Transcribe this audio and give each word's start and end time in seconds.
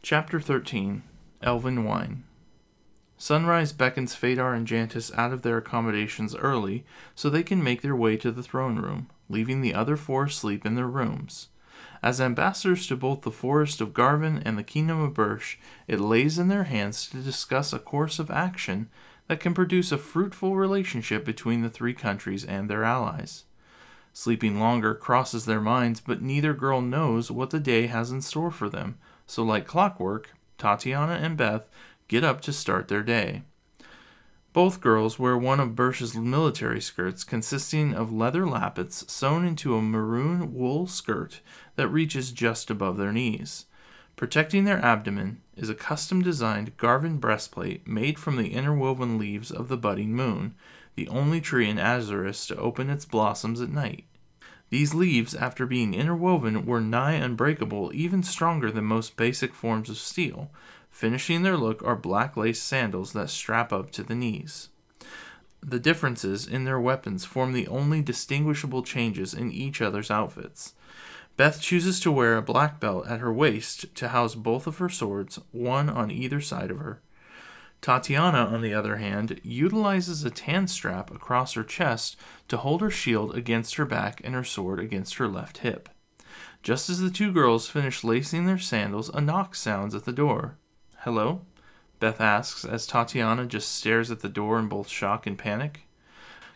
Chapter 0.00 0.40
13 0.40 1.02
Elven 1.42 1.84
Wine 1.84 2.22
Sunrise 3.18 3.72
beckons 3.72 4.14
Fedar 4.14 4.54
and 4.54 4.66
Jantis 4.66 5.12
out 5.18 5.32
of 5.32 5.42
their 5.42 5.58
accommodations 5.58 6.36
early 6.36 6.86
so 7.16 7.28
they 7.28 7.42
can 7.42 7.64
make 7.64 7.82
their 7.82 7.96
way 7.96 8.16
to 8.18 8.30
the 8.30 8.42
throne 8.42 8.76
room, 8.76 9.10
leaving 9.28 9.60
the 9.60 9.74
other 9.74 9.96
four 9.96 10.26
asleep 10.26 10.64
in 10.64 10.76
their 10.76 10.86
rooms. 10.86 11.48
As 12.00 12.20
ambassadors 12.20 12.86
to 12.86 12.96
both 12.96 13.22
the 13.22 13.32
Forest 13.32 13.80
of 13.80 13.92
Garvin 13.92 14.40
and 14.44 14.56
the 14.56 14.62
Kingdom 14.62 15.00
of 15.00 15.14
Birch, 15.14 15.58
it 15.88 16.00
lays 16.00 16.38
in 16.38 16.46
their 16.46 16.64
hands 16.64 17.08
to 17.08 17.16
discuss 17.18 17.72
a 17.72 17.80
course 17.80 18.20
of 18.20 18.30
action 18.30 18.88
that 19.26 19.40
can 19.40 19.52
produce 19.52 19.90
a 19.90 19.98
fruitful 19.98 20.54
relationship 20.54 21.24
between 21.24 21.62
the 21.62 21.70
three 21.70 21.92
countries 21.92 22.44
and 22.44 22.70
their 22.70 22.84
allies. 22.84 23.44
Sleeping 24.12 24.58
longer 24.58 24.94
crosses 24.94 25.44
their 25.44 25.60
minds, 25.60 26.00
but 26.00 26.22
neither 26.22 26.54
girl 26.54 26.80
knows 26.80 27.32
what 27.32 27.50
the 27.50 27.60
day 27.60 27.88
has 27.88 28.12
in 28.12 28.22
store 28.22 28.50
for 28.50 28.68
them, 28.68 28.96
so 29.28 29.44
like 29.44 29.66
clockwork, 29.66 30.30
Tatiana 30.56 31.12
and 31.12 31.36
Beth 31.36 31.68
get 32.08 32.24
up 32.24 32.40
to 32.40 32.52
start 32.52 32.88
their 32.88 33.04
day. 33.04 33.42
Both 34.52 34.80
girls 34.80 35.18
wear 35.18 35.36
one 35.36 35.60
of 35.60 35.76
Birch's 35.76 36.16
military 36.16 36.80
skirts 36.80 37.22
consisting 37.22 37.94
of 37.94 38.12
leather 38.12 38.44
lappets 38.44 39.08
sewn 39.08 39.44
into 39.44 39.76
a 39.76 39.82
maroon 39.82 40.52
wool 40.54 40.88
skirt 40.88 41.42
that 41.76 41.88
reaches 41.88 42.32
just 42.32 42.70
above 42.70 42.96
their 42.96 43.12
knees. 43.12 43.66
Protecting 44.16 44.64
their 44.64 44.84
abdomen 44.84 45.42
is 45.56 45.68
a 45.68 45.76
custom 45.76 46.22
designed 46.22 46.76
Garvin 46.76 47.18
breastplate 47.18 47.86
made 47.86 48.18
from 48.18 48.36
the 48.36 48.52
interwoven 48.52 49.18
leaves 49.18 49.52
of 49.52 49.68
the 49.68 49.76
budding 49.76 50.12
moon, 50.12 50.54
the 50.96 51.06
only 51.08 51.40
tree 51.40 51.68
in 51.68 51.76
Azuris 51.76 52.48
to 52.48 52.56
open 52.56 52.90
its 52.90 53.04
blossoms 53.04 53.60
at 53.60 53.68
night. 53.68 54.06
These 54.70 54.94
leaves, 54.94 55.34
after 55.34 55.66
being 55.66 55.94
interwoven, 55.94 56.66
were 56.66 56.80
nigh 56.80 57.12
unbreakable, 57.12 57.90
even 57.94 58.22
stronger 58.22 58.70
than 58.70 58.84
most 58.84 59.16
basic 59.16 59.54
forms 59.54 59.88
of 59.88 59.96
steel. 59.96 60.50
Finishing 60.90 61.42
their 61.42 61.56
look 61.56 61.82
are 61.82 61.96
black 61.96 62.36
lace 62.36 62.60
sandals 62.60 63.12
that 63.12 63.30
strap 63.30 63.72
up 63.72 63.90
to 63.92 64.02
the 64.02 64.14
knees. 64.14 64.68
The 65.62 65.80
differences 65.80 66.46
in 66.46 66.64
their 66.64 66.78
weapons 66.78 67.24
form 67.24 67.52
the 67.52 67.66
only 67.68 68.02
distinguishable 68.02 68.82
changes 68.82 69.34
in 69.34 69.50
each 69.50 69.80
other's 69.80 70.10
outfits. 70.10 70.74
Beth 71.36 71.60
chooses 71.60 72.00
to 72.00 72.12
wear 72.12 72.36
a 72.36 72.42
black 72.42 72.80
belt 72.80 73.06
at 73.06 73.20
her 73.20 73.32
waist 73.32 73.94
to 73.96 74.08
house 74.08 74.34
both 74.34 74.66
of 74.66 74.78
her 74.78 74.88
swords, 74.88 75.40
one 75.52 75.88
on 75.88 76.10
either 76.10 76.40
side 76.40 76.70
of 76.70 76.78
her. 76.78 77.00
Tatiana, 77.80 78.46
on 78.46 78.60
the 78.60 78.74
other 78.74 78.96
hand, 78.96 79.40
utilizes 79.44 80.24
a 80.24 80.30
tan 80.30 80.66
strap 80.66 81.10
across 81.10 81.54
her 81.54 81.64
chest 81.64 82.16
to 82.48 82.56
hold 82.56 82.80
her 82.80 82.90
shield 82.90 83.34
against 83.34 83.76
her 83.76 83.84
back 83.84 84.20
and 84.24 84.34
her 84.34 84.44
sword 84.44 84.80
against 84.80 85.14
her 85.14 85.28
left 85.28 85.58
hip. 85.58 85.88
Just 86.62 86.90
as 86.90 87.00
the 87.00 87.10
two 87.10 87.32
girls 87.32 87.68
finish 87.68 88.02
lacing 88.02 88.46
their 88.46 88.58
sandals, 88.58 89.08
a 89.10 89.20
knock 89.20 89.54
sounds 89.54 89.94
at 89.94 90.04
the 90.04 90.12
door. 90.12 90.58
Hello? 90.98 91.42
Beth 92.00 92.20
asks 92.20 92.64
as 92.64 92.86
Tatiana 92.86 93.46
just 93.46 93.72
stares 93.72 94.10
at 94.10 94.20
the 94.20 94.28
door 94.28 94.58
in 94.58 94.68
both 94.68 94.88
shock 94.88 95.26
and 95.26 95.38
panic. 95.38 95.82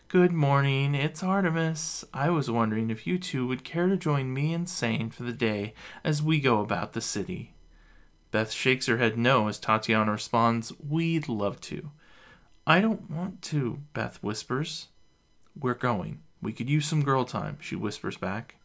Good 0.07 0.31
morning, 0.31 0.93
it's 0.93 1.23
Artemis. 1.23 2.05
I 2.13 2.29
was 2.29 2.51
wondering 2.51 2.89
if 2.91 3.07
you 3.07 3.17
two 3.17 3.47
would 3.47 3.63
care 3.63 3.87
to 3.87 3.97
join 3.97 4.33
me 4.33 4.53
and 4.53 4.69
Sane 4.69 5.09
for 5.09 5.23
the 5.23 5.33
day 5.33 5.73
as 6.03 6.21
we 6.21 6.39
go 6.39 6.59
about 6.61 6.93
the 6.93 7.01
city. 7.01 7.52
Beth 8.33 8.51
shakes 8.51 8.87
her 8.87 8.97
head 8.97 9.15
no 9.15 9.47
as 9.47 9.59
Tatiana 9.59 10.11
responds, 10.11 10.73
We'd 10.79 11.29
love 11.29 11.61
to. 11.61 11.91
I 12.65 12.81
don't 12.81 13.07
want 13.07 13.43
to, 13.43 13.81
Beth 13.93 14.17
whispers. 14.23 14.87
We're 15.57 15.75
going. 15.75 16.21
We 16.41 16.51
could 16.51 16.67
use 16.67 16.87
some 16.87 17.03
girl 17.03 17.25
time, 17.25 17.59
she 17.61 17.75
whispers 17.75 18.17
back. 18.17 18.55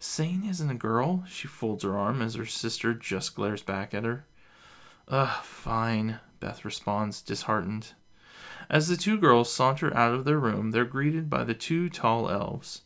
Sane 0.00 0.44
isn't 0.44 0.72
a 0.72 0.74
girl, 0.74 1.22
she 1.28 1.46
folds 1.46 1.84
her 1.84 1.96
arm 1.96 2.20
as 2.20 2.34
her 2.34 2.46
sister 2.46 2.94
just 2.94 3.36
glares 3.36 3.62
back 3.62 3.94
at 3.94 4.02
her. 4.02 4.26
Ugh, 5.06 5.44
fine, 5.44 6.18
Beth 6.40 6.64
responds, 6.64 7.22
disheartened. 7.22 7.92
As 8.68 8.88
the 8.88 8.96
two 8.96 9.18
girls 9.18 9.52
saunter 9.52 9.96
out 9.96 10.14
of 10.14 10.24
their 10.24 10.40
room, 10.40 10.72
they're 10.72 10.84
greeted 10.84 11.30
by 11.30 11.44
the 11.44 11.54
two 11.54 11.88
tall 11.88 12.28
elves. 12.28 12.82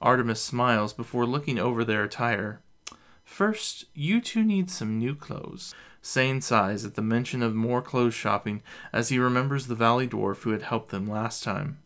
Artemis 0.00 0.40
smiles 0.40 0.94
before 0.94 1.26
looking 1.26 1.58
over 1.58 1.84
their 1.84 2.04
attire. 2.04 2.62
First, 3.28 3.84
you 3.94 4.20
two 4.20 4.42
need 4.42 4.68
some 4.68 4.98
new 4.98 5.14
clothes. 5.14 5.74
Sane 6.02 6.40
sighs 6.40 6.84
at 6.84 6.94
the 6.94 7.02
mention 7.02 7.42
of 7.42 7.54
more 7.54 7.82
clothes 7.82 8.14
shopping 8.14 8.62
as 8.92 9.10
he 9.10 9.18
remembers 9.18 9.66
the 9.66 9.76
valley 9.76 10.08
dwarf 10.08 10.38
who 10.38 10.50
had 10.50 10.62
helped 10.62 10.90
them 10.90 11.06
last 11.06 11.44
time. 11.44 11.78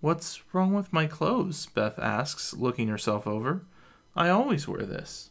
What's 0.00 0.42
wrong 0.52 0.72
with 0.72 0.92
my 0.92 1.06
clothes? 1.06 1.66
Beth 1.66 1.98
asks, 1.98 2.54
looking 2.54 2.88
herself 2.88 3.26
over. 3.26 3.62
I 4.16 4.30
always 4.30 4.66
wear 4.66 4.84
this. 4.84 5.30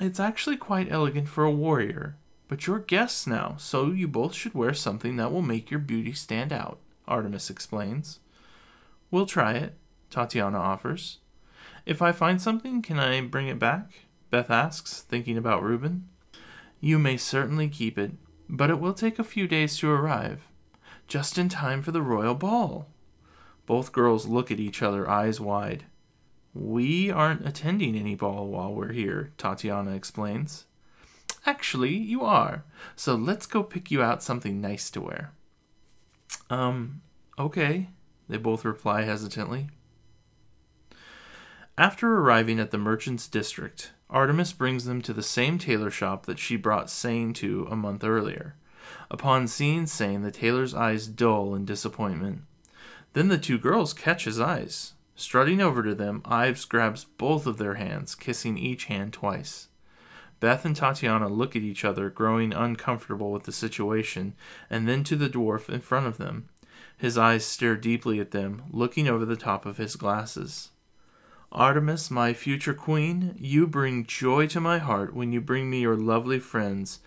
It's 0.00 0.18
actually 0.18 0.56
quite 0.56 0.90
elegant 0.90 1.28
for 1.28 1.44
a 1.44 1.52
warrior, 1.52 2.16
but 2.48 2.66
you're 2.66 2.80
guests 2.80 3.26
now, 3.26 3.54
so 3.58 3.92
you 3.92 4.08
both 4.08 4.34
should 4.34 4.54
wear 4.54 4.74
something 4.74 5.16
that 5.16 5.30
will 5.30 5.42
make 5.42 5.70
your 5.70 5.80
beauty 5.80 6.14
stand 6.14 6.50
out, 6.50 6.78
Artemis 7.06 7.50
explains. 7.50 8.18
We'll 9.10 9.26
try 9.26 9.52
it, 9.52 9.74
Tatiana 10.08 10.58
offers. 10.58 11.18
If 11.84 12.00
I 12.00 12.10
find 12.10 12.40
something, 12.40 12.80
can 12.80 12.98
I 12.98 13.20
bring 13.20 13.46
it 13.46 13.58
back? 13.58 14.06
Beth 14.30 14.50
asks, 14.50 15.02
thinking 15.02 15.36
about 15.36 15.62
Reuben. 15.62 16.08
You 16.80 16.98
may 16.98 17.16
certainly 17.16 17.68
keep 17.68 17.98
it, 17.98 18.12
but 18.48 18.70
it 18.70 18.80
will 18.80 18.94
take 18.94 19.18
a 19.18 19.24
few 19.24 19.46
days 19.46 19.76
to 19.78 19.90
arrive, 19.90 20.48
just 21.06 21.36
in 21.36 21.48
time 21.48 21.82
for 21.82 21.90
the 21.90 22.02
royal 22.02 22.34
ball. 22.34 22.88
Both 23.66 23.92
girls 23.92 24.26
look 24.26 24.50
at 24.50 24.60
each 24.60 24.82
other, 24.82 25.08
eyes 25.08 25.40
wide. 25.40 25.84
We 26.54 27.10
aren't 27.10 27.46
attending 27.46 27.94
any 27.94 28.14
ball 28.14 28.48
while 28.48 28.72
we're 28.72 28.92
here, 28.92 29.32
Tatiana 29.36 29.92
explains. 29.92 30.66
Actually, 31.46 31.96
you 31.96 32.22
are. 32.22 32.64
So 32.96 33.14
let's 33.14 33.46
go 33.46 33.62
pick 33.62 33.90
you 33.90 34.02
out 34.02 34.22
something 34.22 34.60
nice 34.60 34.90
to 34.90 35.00
wear. 35.00 35.32
Um, 36.48 37.02
okay, 37.38 37.88
they 38.28 38.36
both 38.36 38.64
reply 38.64 39.02
hesitantly. 39.02 39.68
After 41.78 42.16
arriving 42.18 42.58
at 42.60 42.72
the 42.72 42.78
merchant's 42.78 43.28
district, 43.28 43.92
Artemis 44.10 44.52
brings 44.52 44.84
them 44.84 45.00
to 45.02 45.12
the 45.12 45.22
same 45.22 45.56
tailor 45.56 45.90
shop 45.90 46.26
that 46.26 46.38
she 46.38 46.56
brought 46.56 46.90
Sane 46.90 47.32
to 47.34 47.66
a 47.70 47.76
month 47.76 48.02
earlier. 48.02 48.56
Upon 49.10 49.46
seeing 49.46 49.86
Sane, 49.86 50.22
the 50.22 50.32
tailor's 50.32 50.74
eyes 50.74 51.06
dull 51.06 51.54
in 51.54 51.64
disappointment. 51.64 52.42
Then 53.12 53.28
the 53.28 53.38
two 53.38 53.58
girls 53.58 53.92
catch 53.92 54.24
his 54.24 54.40
eyes. 54.40 54.94
Strutting 55.14 55.60
over 55.60 55.82
to 55.82 55.94
them, 55.94 56.22
Ives 56.24 56.64
grabs 56.64 57.04
both 57.04 57.46
of 57.46 57.58
their 57.58 57.74
hands, 57.74 58.14
kissing 58.14 58.58
each 58.58 58.86
hand 58.86 59.12
twice. 59.12 59.68
Beth 60.40 60.64
and 60.64 60.74
Tatiana 60.74 61.28
look 61.28 61.54
at 61.54 61.62
each 61.62 61.84
other, 61.84 62.08
growing 62.08 62.54
uncomfortable 62.54 63.30
with 63.30 63.44
the 63.44 63.52
situation, 63.52 64.34
and 64.70 64.88
then 64.88 65.04
to 65.04 65.16
the 65.16 65.28
dwarf 65.28 65.68
in 65.68 65.80
front 65.80 66.06
of 66.06 66.16
them. 66.16 66.48
His 66.96 67.18
eyes 67.18 67.44
stare 67.44 67.76
deeply 67.76 68.18
at 68.18 68.30
them, 68.30 68.62
looking 68.70 69.06
over 69.06 69.24
the 69.24 69.36
top 69.36 69.66
of 69.66 69.76
his 69.76 69.96
glasses. 69.96 70.70
Artemis, 71.52 72.12
my 72.12 72.32
future 72.32 72.74
queen, 72.74 73.34
you 73.36 73.66
bring 73.66 74.06
joy 74.06 74.46
to 74.46 74.60
my 74.60 74.78
heart 74.78 75.14
when 75.14 75.32
you 75.32 75.40
bring 75.40 75.68
me 75.68 75.80
your 75.80 75.96
lovely 75.96 76.38
friends, 76.38 77.00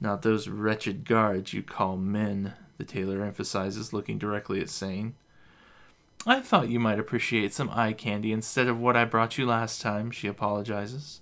not 0.00 0.22
those 0.22 0.48
wretched 0.48 1.04
guards 1.04 1.52
you 1.52 1.62
call 1.62 1.96
men, 1.96 2.54
the 2.76 2.82
tailor 2.82 3.22
emphasizes, 3.22 3.92
looking 3.92 4.18
directly 4.18 4.60
at 4.60 4.68
Sane. 4.68 5.14
I 6.26 6.40
thought 6.40 6.70
you 6.70 6.80
might 6.80 6.98
appreciate 6.98 7.54
some 7.54 7.70
eye 7.70 7.92
candy 7.92 8.32
instead 8.32 8.66
of 8.66 8.80
what 8.80 8.96
I 8.96 9.04
brought 9.04 9.38
you 9.38 9.46
last 9.46 9.80
time, 9.80 10.10
she 10.10 10.26
apologizes. 10.26 11.20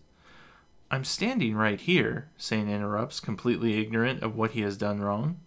I'm 0.91 1.05
standing 1.05 1.55
right 1.55 1.81
here, 1.81 2.31
Sane 2.39 2.71
interrupts, 2.71 3.21
completely 3.21 3.83
ignorant 3.83 4.23
of 4.23 4.35
what 4.35 4.53
he 4.53 4.63
has 4.63 4.79
done 4.79 5.03
wrong. 5.03 5.41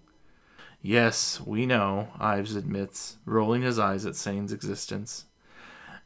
Yes, 0.79 1.41
we 1.41 1.65
know, 1.65 2.09
Ives 2.19 2.55
admits, 2.55 3.17
rolling 3.25 3.63
his 3.63 3.79
eyes 3.79 4.05
at 4.05 4.15
Sane's 4.15 4.53
existence. 4.53 5.25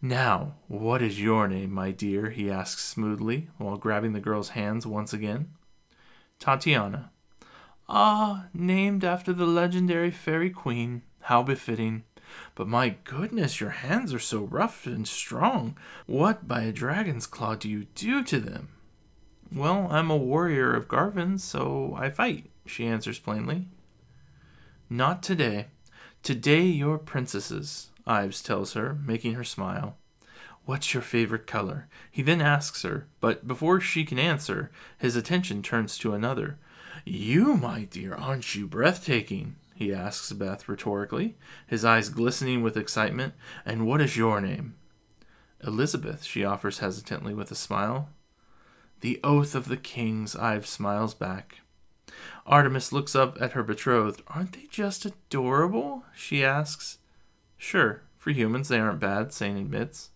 Now, 0.02 0.56
what 0.68 1.02
is 1.02 1.22
your 1.22 1.48
name, 1.48 1.72
my 1.74 1.92
dear? 1.92 2.30
he 2.30 2.50
asks 2.50 2.84
smoothly, 2.84 3.50
while 3.58 3.76
grabbing 3.76 4.14
the 4.14 4.22
girl's 4.22 4.50
hands 4.50 4.88
once 4.88 5.12
again. 5.12 5.50
Tatiana. 6.40 7.12
Ah, 7.90 8.46
named 8.54 9.04
after 9.04 9.34
the 9.34 9.46
legendary 9.46 10.12
fairy 10.12 10.50
queen. 10.52 11.02
How 11.24 11.44
befitting. 11.44 12.04
But 12.56 12.68
my 12.68 12.96
goodness, 13.04 13.60
your 13.60 13.72
hands 13.72 14.14
are 14.14 14.20
so 14.20 14.44
rough 14.44 14.86
and 14.86 15.06
strong. 15.06 15.78
What 16.06 16.48
by 16.48 16.62
a 16.62 16.72
dragon's 16.72 17.28
claw 17.28 17.56
do 17.56 17.68
you 17.68 17.88
do 17.96 18.24
to 18.24 18.40
them? 18.40 18.70
Well, 19.54 19.88
I'm 19.90 20.10
a 20.10 20.18
warrior 20.18 20.74
of 20.76 20.88
Garvin, 20.88 21.40
so 21.40 21.96
I 21.98 22.10
fight, 22.10 22.50
she 22.66 22.86
answers 22.86 23.20
plainly. 23.20 23.68
Not 24.90 25.24
today. 25.24 25.68
Today 26.22 26.62
you're 26.62 27.00
princesses, 27.00 27.89
Ives 28.10 28.42
tells 28.42 28.74
her, 28.74 28.98
making 29.06 29.36
her 29.36 29.44
smile. 29.44 29.96
What's 30.66 30.94
your 30.94 31.04
favorite 31.04 31.48
color? 31.48 31.88
He 32.12 32.22
then 32.22 32.42
asks 32.42 32.82
her, 32.82 33.08
but 33.22 33.48
before 33.48 33.80
she 33.80 34.04
can 34.04 34.20
answer, 34.20 34.72
his 34.98 35.16
attention 35.16 35.62
turns 35.62 35.98
to 36.00 36.14
another. 36.14 36.58
You, 37.06 37.56
my 37.56 37.86
dear, 37.86 38.16
aren't 38.16 38.56
you 38.56 38.68
breathtaking? 38.68 39.56
he 39.76 39.94
asks 39.94 40.34
Beth 40.34 40.68
rhetorically, 40.68 41.36
his 41.66 41.86
eyes 41.86 42.10
glistening 42.10 42.62
with 42.62 42.76
excitement. 42.76 43.34
And 43.66 43.88
what 43.88 44.02
is 44.02 44.18
your 44.18 44.42
name? 44.42 44.76
Elizabeth, 45.64 46.24
she 46.24 46.44
offers 46.44 46.80
hesitantly 46.80 47.34
with 47.34 47.50
a 47.52 47.56
smile. 47.56 48.10
The 49.02 49.20
oath 49.24 49.56
of 49.56 49.70
the 49.70 49.78
kings, 49.78 50.36
Ives 50.36 50.70
smiles 50.70 51.14
back. 51.14 51.62
Artemis 52.46 52.92
looks 52.92 53.16
up 53.16 53.42
at 53.42 53.54
her 53.54 53.64
betrothed. 53.64 54.22
Aren't 54.28 54.54
they 54.54 54.68
just 54.70 55.06
adorable? 55.06 56.04
she 56.16 56.44
asks. 56.44 56.99
Sure, 57.60 58.02
for 58.18 58.32
humans 58.32 58.70
they 58.70 58.80
aren't 58.80 59.00
bad, 59.00 59.32
Sane 59.32 59.58
admits. 59.58 60.10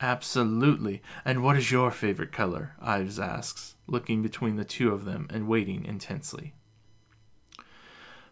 Absolutely. 0.00 1.02
And 1.24 1.42
what 1.42 1.56
is 1.56 1.70
your 1.70 1.90
favorite 1.90 2.32
color? 2.32 2.74
Ives 2.80 3.20
asks, 3.20 3.76
looking 3.86 4.22
between 4.22 4.56
the 4.56 4.64
two 4.64 4.92
of 4.92 5.04
them 5.04 5.28
and 5.30 5.46
waiting 5.46 5.84
intensely. 5.84 6.54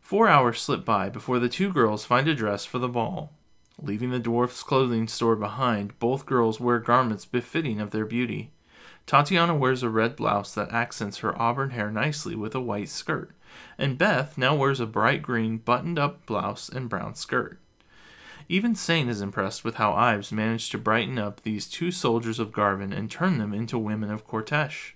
Four 0.00 0.28
hours 0.28 0.60
slip 0.60 0.84
by 0.84 1.08
before 1.08 1.38
the 1.38 1.48
two 1.48 1.72
girls 1.72 2.04
find 2.04 2.26
a 2.26 2.34
dress 2.34 2.64
for 2.64 2.78
the 2.78 2.88
ball. 2.88 3.32
Leaving 3.80 4.10
the 4.10 4.20
dwarf's 4.20 4.62
clothing 4.62 5.06
store 5.06 5.36
behind, 5.36 5.98
both 5.98 6.26
girls 6.26 6.58
wear 6.60 6.78
garments 6.78 7.24
befitting 7.24 7.80
of 7.80 7.90
their 7.90 8.04
beauty. 8.04 8.52
Tatiana 9.06 9.54
wears 9.54 9.82
a 9.82 9.90
red 9.90 10.16
blouse 10.16 10.54
that 10.54 10.72
accents 10.72 11.18
her 11.18 11.40
auburn 11.40 11.70
hair 11.70 11.90
nicely 11.90 12.34
with 12.34 12.54
a 12.54 12.60
white 12.60 12.88
skirt, 12.88 13.32
and 13.76 13.98
Beth 13.98 14.38
now 14.38 14.54
wears 14.54 14.80
a 14.80 14.86
bright 14.86 15.22
green 15.22 15.58
buttoned 15.58 15.98
up 15.98 16.24
blouse 16.24 16.68
and 16.68 16.88
brown 16.88 17.14
skirt. 17.14 17.58
Even 18.48 18.74
Sane 18.74 19.08
is 19.08 19.20
impressed 19.20 19.64
with 19.64 19.76
how 19.76 19.92
Ives 19.92 20.30
managed 20.30 20.70
to 20.72 20.78
brighten 20.78 21.18
up 21.18 21.42
these 21.42 21.66
two 21.66 21.90
soldiers 21.90 22.38
of 22.38 22.52
Garvin 22.52 22.92
and 22.92 23.10
turn 23.10 23.38
them 23.38 23.54
into 23.54 23.78
women 23.78 24.10
of 24.10 24.26
Cortesh. 24.26 24.94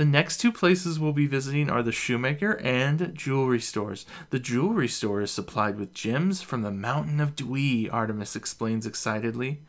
The 0.00 0.04
next 0.06 0.38
two 0.38 0.50
places 0.50 0.98
we'll 0.98 1.12
be 1.12 1.26
visiting 1.26 1.68
are 1.68 1.82
the 1.82 1.92
shoemaker 1.92 2.58
and 2.62 3.14
jewelry 3.14 3.60
stores. 3.60 4.06
The 4.30 4.38
jewelry 4.38 4.88
store 4.88 5.20
is 5.20 5.30
supplied 5.30 5.78
with 5.78 5.92
gems 5.92 6.40
from 6.40 6.62
the 6.62 6.70
mountain 6.70 7.20
of 7.20 7.36
Dwee, 7.36 7.92
Artemis 7.92 8.34
explains 8.34 8.86
excitedly. 8.86 9.60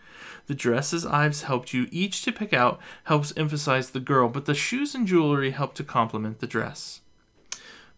The 0.47 0.55
dresses 0.55 1.05
Ives 1.05 1.41
helped 1.41 1.73
you 1.73 1.87
each 1.91 2.21
to 2.21 2.31
pick 2.31 2.53
out 2.53 2.79
helps 3.03 3.33
emphasize 3.35 3.89
the 3.89 3.99
girl, 3.99 4.29
but 4.29 4.45
the 4.45 4.55
shoes 4.55 4.95
and 4.95 5.05
jewelry 5.05 5.51
help 5.51 5.73
to 5.75 5.83
complement 5.83 6.39
the 6.39 6.47
dress. 6.47 7.00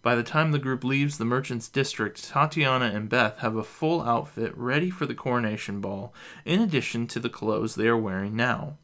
By 0.04 0.16
the 0.16 0.22
time 0.22 0.52
the 0.52 0.60
group 0.60 0.84
leaves 0.84 1.18
the 1.18 1.24
merchant's 1.24 1.70
district, 1.70 2.26
Tatiana 2.26 2.92
and 2.94 3.08
Beth 3.08 3.40
have 3.40 3.56
a 3.56 3.64
full 3.64 4.02
outfit 4.02 4.56
ready 4.58 4.90
for 4.90 5.06
the 5.06 5.16
coronation 5.16 5.80
ball, 5.80 6.14
in 6.44 6.60
addition 6.60 7.08
to 7.08 7.22
the 7.22 7.30
clothes 7.30 7.76
they 7.76 7.88
are 7.88 7.98
wearing 7.98 8.36
now. 8.36 8.78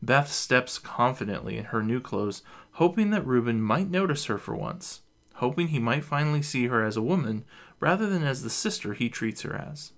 Beth 0.00 0.32
steps 0.32 0.78
confidently 0.78 1.58
in 1.58 1.66
her 1.66 1.82
new 1.82 2.00
clothes, 2.00 2.42
hoping 2.72 3.10
that 3.10 3.26
Reuben 3.26 3.60
might 3.60 3.90
notice 3.90 4.24
her 4.24 4.38
for 4.38 4.56
once, 4.56 5.02
hoping 5.34 5.68
he 5.68 5.78
might 5.78 6.02
finally 6.02 6.40
see 6.40 6.68
her 6.68 6.82
as 6.82 6.96
a 6.96 7.02
woman 7.02 7.44
rather 7.78 8.08
than 8.08 8.22
as 8.22 8.42
the 8.42 8.48
sister 8.48 8.94
he 8.94 9.10
treats 9.10 9.42
her 9.42 9.54
as. 9.54 9.92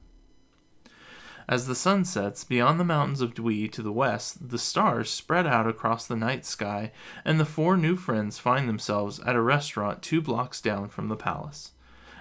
As 1.48 1.68
the 1.68 1.76
sun 1.76 2.04
sets 2.04 2.42
beyond 2.42 2.80
the 2.80 2.84
mountains 2.84 3.20
of 3.20 3.34
Dwee 3.34 3.68
to 3.68 3.82
the 3.82 3.92
west, 3.92 4.48
the 4.48 4.58
stars 4.58 5.10
spread 5.10 5.46
out 5.46 5.68
across 5.68 6.04
the 6.04 6.16
night 6.16 6.44
sky, 6.44 6.90
and 7.24 7.38
the 7.38 7.44
four 7.44 7.76
new 7.76 7.94
friends 7.94 8.38
find 8.38 8.68
themselves 8.68 9.20
at 9.20 9.36
a 9.36 9.40
restaurant 9.40 10.02
two 10.02 10.20
blocks 10.20 10.60
down 10.60 10.88
from 10.88 11.08
the 11.08 11.14
palace. 11.14 11.70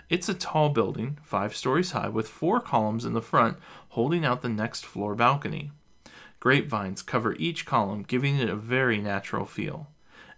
It's 0.09 0.29
a 0.29 0.35
tall 0.35 0.69
building, 0.69 1.17
five 1.23 1.55
stories 1.55 1.91
high, 1.91 2.09
with 2.09 2.27
four 2.27 2.59
columns 2.59 3.03
in 3.03 3.13
the 3.13 3.21
front 3.21 3.57
holding 3.89 4.23
out 4.23 4.43
the 4.43 4.49
next 4.49 4.85
floor 4.85 5.15
balcony. 5.15 5.71
Grapevines 6.39 7.01
cover 7.01 7.33
each 7.39 7.65
column, 7.65 8.03
giving 8.03 8.37
it 8.37 8.49
a 8.49 8.55
very 8.55 8.99
natural 8.99 9.45
feel. 9.45 9.87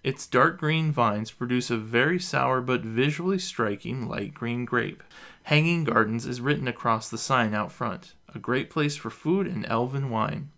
Its 0.01 0.25
dark 0.25 0.57
green 0.57 0.93
vines 0.93 1.31
produce 1.31 1.69
a 1.69 1.75
very 1.75 2.17
sour 2.17 2.61
but 2.61 2.81
visually 2.81 3.39
striking 3.39 4.07
light 4.07 4.33
green 4.33 4.63
grape. 4.63 5.03
Hanging 5.43 5.83
Gardens 5.83 6.25
is 6.25 6.39
written 6.39 6.69
across 6.69 7.09
the 7.09 7.17
sign 7.17 7.53
out 7.53 7.73
front, 7.73 8.13
a 8.33 8.39
great 8.39 8.69
place 8.69 8.95
for 8.95 9.09
food 9.09 9.47
and 9.47 9.65
elven 9.67 10.09
wine. 10.09 10.51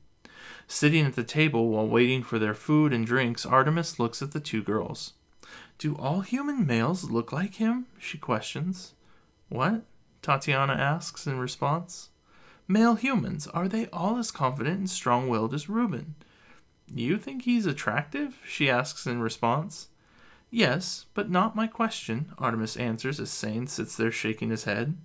Sitting 0.68 1.06
at 1.06 1.16
the 1.16 1.24
table 1.24 1.70
while 1.70 1.88
waiting 1.88 2.24
for 2.24 2.38
their 2.38 2.54
food 2.54 2.94
and 2.94 3.06
drinks, 3.06 3.46
Artemis 3.46 4.00
looks 4.00 4.22
at 4.22 4.32
the 4.32 4.40
two 4.40 4.62
girls. 4.62 5.14
Do 5.78 5.96
all 5.96 6.22
human 6.22 6.68
males 6.68 7.10
look 7.10 7.32
like 7.32 7.56
him? 7.56 7.88
she 7.98 8.18
questions. 8.18 8.94
What? 9.50 9.84
Tatiana 10.22 10.74
asks 10.74 11.26
in 11.26 11.40
response. 11.40 12.10
Male 12.68 12.96
humans, 12.96 13.48
are 13.48 13.68
they 13.68 13.88
all 13.88 14.18
as 14.18 14.30
confident 14.30 14.78
and 14.78 14.90
strong 14.90 15.28
willed 15.28 15.54
as 15.54 15.70
Reuben? 15.70 16.16
You 16.94 17.18
think 17.18 17.44
he's 17.44 17.66
attractive? 17.66 18.38
she 18.46 18.70
asks 18.70 19.08
in 19.08 19.22
response. 19.22 19.88
Yes, 20.52 21.06
but 21.14 21.30
not 21.30 21.56
my 21.56 21.68
question, 21.68 22.34
Artemis 22.38 22.78
answers 22.78 23.20
as 23.20 23.32
Sane 23.32 23.68
sits 23.68 23.96
there 23.96 24.12
shaking 24.12 24.50
his 24.50 24.66
head. 24.66 24.98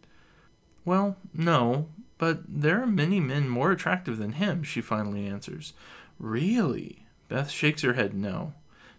Well, 0.85 1.17
no, 1.33 1.89
but 2.25 2.41
there 2.49 2.81
are 2.81 2.87
many 2.87 3.21
men 3.21 3.51
more 3.51 3.71
attractive 3.71 4.17
than 4.17 4.33
him, 4.33 4.63
she 4.63 4.81
finally 4.81 5.27
answers. 5.27 5.75
Really? 6.19 7.05
Beth 7.29 7.51
shakes 7.51 7.83
her 7.83 7.93
head 7.93 8.15
no, 8.15 8.55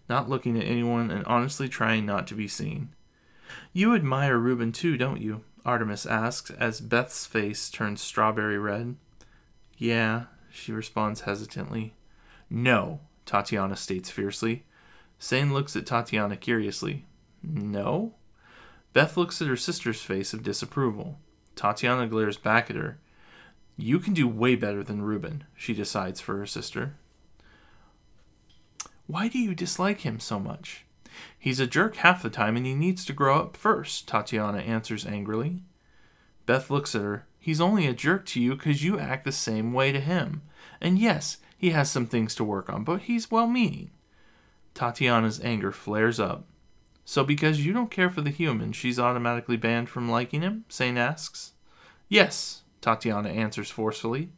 not 0.08 0.28
looking 0.28 0.56
at 0.56 0.64
anyone 0.64 1.10
and 1.10 1.26
honestly 1.26 1.68
trying 1.68 2.06
not 2.06 2.28
to 2.28 2.36
be 2.36 2.46
seen. 2.46 2.90
You 3.72 3.96
admire 3.96 4.38
Reuben 4.38 4.70
too, 4.70 4.96
don't 4.96 5.20
you? 5.20 5.40
Artemis 5.64 6.06
asks 6.06 6.50
as 6.52 6.80
Beth's 6.80 7.26
face 7.26 7.68
turns 7.68 8.00
strawberry 8.00 8.60
red. 8.60 8.94
Yeah, 9.76 10.26
she 10.48 10.70
responds 10.70 11.22
hesitantly. 11.22 11.94
No, 12.48 13.00
Tatiana 13.24 13.74
states 13.74 14.08
fiercely. 14.08 14.66
Sane 15.18 15.52
looks 15.52 15.74
at 15.74 15.84
Tatiana 15.84 16.36
curiously. 16.36 17.06
No? 17.42 18.14
Beth 18.92 19.16
looks 19.16 19.42
at 19.42 19.48
her 19.48 19.56
sister's 19.56 20.00
face 20.00 20.32
of 20.32 20.44
disapproval. 20.44 21.18
Tatiana 21.56 22.06
glares 22.06 22.36
back 22.36 22.70
at 22.70 22.76
her. 22.76 23.00
You 23.76 23.98
can 23.98 24.14
do 24.14 24.26
way 24.26 24.56
better 24.56 24.82
than 24.82 25.02
Reuben, 25.02 25.44
she 25.54 25.74
decides 25.74 26.20
for 26.20 26.38
her 26.38 26.46
sister. 26.46 26.94
Why 29.06 29.28
do 29.28 29.38
you 29.38 29.54
dislike 29.54 30.00
him 30.00 30.18
so 30.18 30.40
much? 30.40 30.84
He's 31.38 31.60
a 31.60 31.66
jerk 31.66 31.96
half 31.96 32.22
the 32.22 32.30
time 32.30 32.56
and 32.56 32.66
he 32.66 32.74
needs 32.74 33.04
to 33.04 33.12
grow 33.12 33.38
up 33.38 33.56
first, 33.56 34.08
Tatiana 34.08 34.58
answers 34.58 35.06
angrily. 35.06 35.62
Beth 36.46 36.70
looks 36.70 36.94
at 36.94 37.02
her. 37.02 37.26
He's 37.38 37.60
only 37.60 37.86
a 37.86 37.94
jerk 37.94 38.26
to 38.26 38.40
you 38.40 38.56
because 38.56 38.82
you 38.82 38.98
act 38.98 39.24
the 39.24 39.32
same 39.32 39.72
way 39.72 39.92
to 39.92 40.00
him. 40.00 40.42
And 40.80 40.98
yes, 40.98 41.38
he 41.56 41.70
has 41.70 41.90
some 41.90 42.06
things 42.06 42.34
to 42.36 42.44
work 42.44 42.68
on, 42.68 42.82
but 42.82 43.02
he's 43.02 43.30
well 43.30 43.46
meaning. 43.46 43.90
Tatiana's 44.74 45.40
anger 45.42 45.72
flares 45.72 46.18
up. 46.18 46.46
So, 47.04 47.22
because 47.22 47.64
you 47.64 47.72
don't 47.72 47.90
care 47.90 48.10
for 48.10 48.20
the 48.20 48.30
human, 48.30 48.72
she's 48.72 48.98
automatically 48.98 49.56
banned 49.56 49.88
from 49.88 50.10
liking 50.10 50.42
him? 50.42 50.64
Sane 50.68 50.98
asks. 50.98 51.52
Yes, 52.08 52.62
Tatiana 52.80 53.28
answers 53.30 53.70
forcefully. 53.70 54.30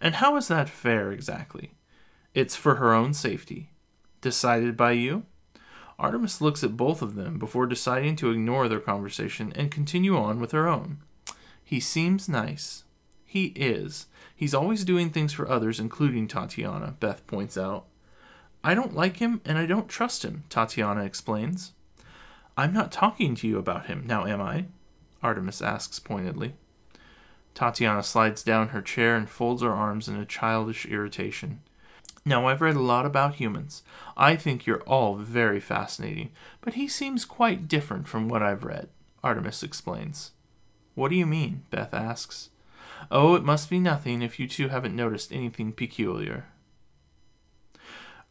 And 0.00 0.16
how 0.16 0.36
is 0.36 0.48
that 0.48 0.68
fair 0.68 1.12
exactly? 1.12 1.72
It's 2.34 2.56
for 2.56 2.76
her 2.76 2.92
own 2.92 3.14
safety. 3.14 3.70
Decided 4.20 4.76
by 4.76 4.92
you? 4.92 5.24
Artemis 5.98 6.40
looks 6.40 6.62
at 6.62 6.76
both 6.76 7.00
of 7.00 7.14
them 7.14 7.38
before 7.38 7.66
deciding 7.66 8.16
to 8.16 8.30
ignore 8.30 8.68
their 8.68 8.80
conversation 8.80 9.52
and 9.56 9.70
continue 9.70 10.16
on 10.16 10.40
with 10.40 10.52
her 10.52 10.68
own. 10.68 10.98
He 11.64 11.80
seems 11.80 12.28
nice. 12.28 12.84
He 13.24 13.46
is. 13.56 14.06
He's 14.34 14.54
always 14.54 14.84
doing 14.84 15.10
things 15.10 15.32
for 15.32 15.48
others, 15.48 15.80
including 15.80 16.28
Tatiana, 16.28 16.96
Beth 17.00 17.26
points 17.26 17.56
out. 17.56 17.86
I 18.62 18.74
don't 18.74 18.94
like 18.94 19.18
him 19.18 19.40
and 19.44 19.56
I 19.56 19.64
don't 19.64 19.88
trust 19.88 20.24
him, 20.24 20.44
Tatiana 20.50 21.04
explains. 21.04 21.72
I'm 22.56 22.72
not 22.72 22.92
talking 22.92 23.34
to 23.36 23.48
you 23.48 23.58
about 23.58 23.86
him, 23.86 24.04
now 24.06 24.26
am 24.26 24.40
I? 24.40 24.66
Artemis 25.22 25.62
asks 25.62 25.98
pointedly. 25.98 26.54
Tatiana 27.56 28.02
slides 28.02 28.42
down 28.42 28.68
her 28.68 28.82
chair 28.82 29.16
and 29.16 29.30
folds 29.30 29.62
her 29.62 29.72
arms 29.72 30.08
in 30.08 30.16
a 30.16 30.26
childish 30.26 30.84
irritation. 30.84 31.60
Now, 32.22 32.48
I've 32.48 32.60
read 32.60 32.76
a 32.76 32.80
lot 32.80 33.06
about 33.06 33.36
humans. 33.36 33.82
I 34.14 34.36
think 34.36 34.66
you're 34.66 34.82
all 34.82 35.14
very 35.14 35.58
fascinating, 35.58 36.32
but 36.60 36.74
he 36.74 36.86
seems 36.86 37.24
quite 37.24 37.66
different 37.66 38.08
from 38.08 38.28
what 38.28 38.42
I've 38.42 38.64
read, 38.64 38.90
Artemis 39.24 39.62
explains. 39.62 40.32
What 40.94 41.08
do 41.08 41.14
you 41.14 41.24
mean? 41.24 41.62
Beth 41.70 41.94
asks. 41.94 42.50
Oh, 43.10 43.36
it 43.36 43.42
must 43.42 43.70
be 43.70 43.80
nothing 43.80 44.20
if 44.20 44.38
you 44.38 44.46
two 44.46 44.68
haven't 44.68 44.94
noticed 44.94 45.32
anything 45.32 45.72
peculiar. 45.72 46.44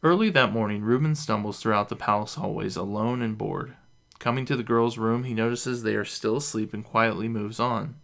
Early 0.04 0.30
that 0.30 0.52
morning, 0.52 0.82
Reuben 0.82 1.16
stumbles 1.16 1.58
throughout 1.58 1.88
the 1.88 1.96
palace 1.96 2.36
hallways 2.36 2.76
alone 2.76 3.22
and 3.22 3.36
bored. 3.36 3.74
Coming 4.20 4.44
to 4.44 4.54
the 4.54 4.62
girls' 4.62 4.98
room, 4.98 5.24
he 5.24 5.34
notices 5.34 5.82
they 5.82 5.96
are 5.96 6.04
still 6.04 6.36
asleep 6.36 6.72
and 6.72 6.84
quietly 6.84 7.26
moves 7.26 7.58
on. 7.58 7.96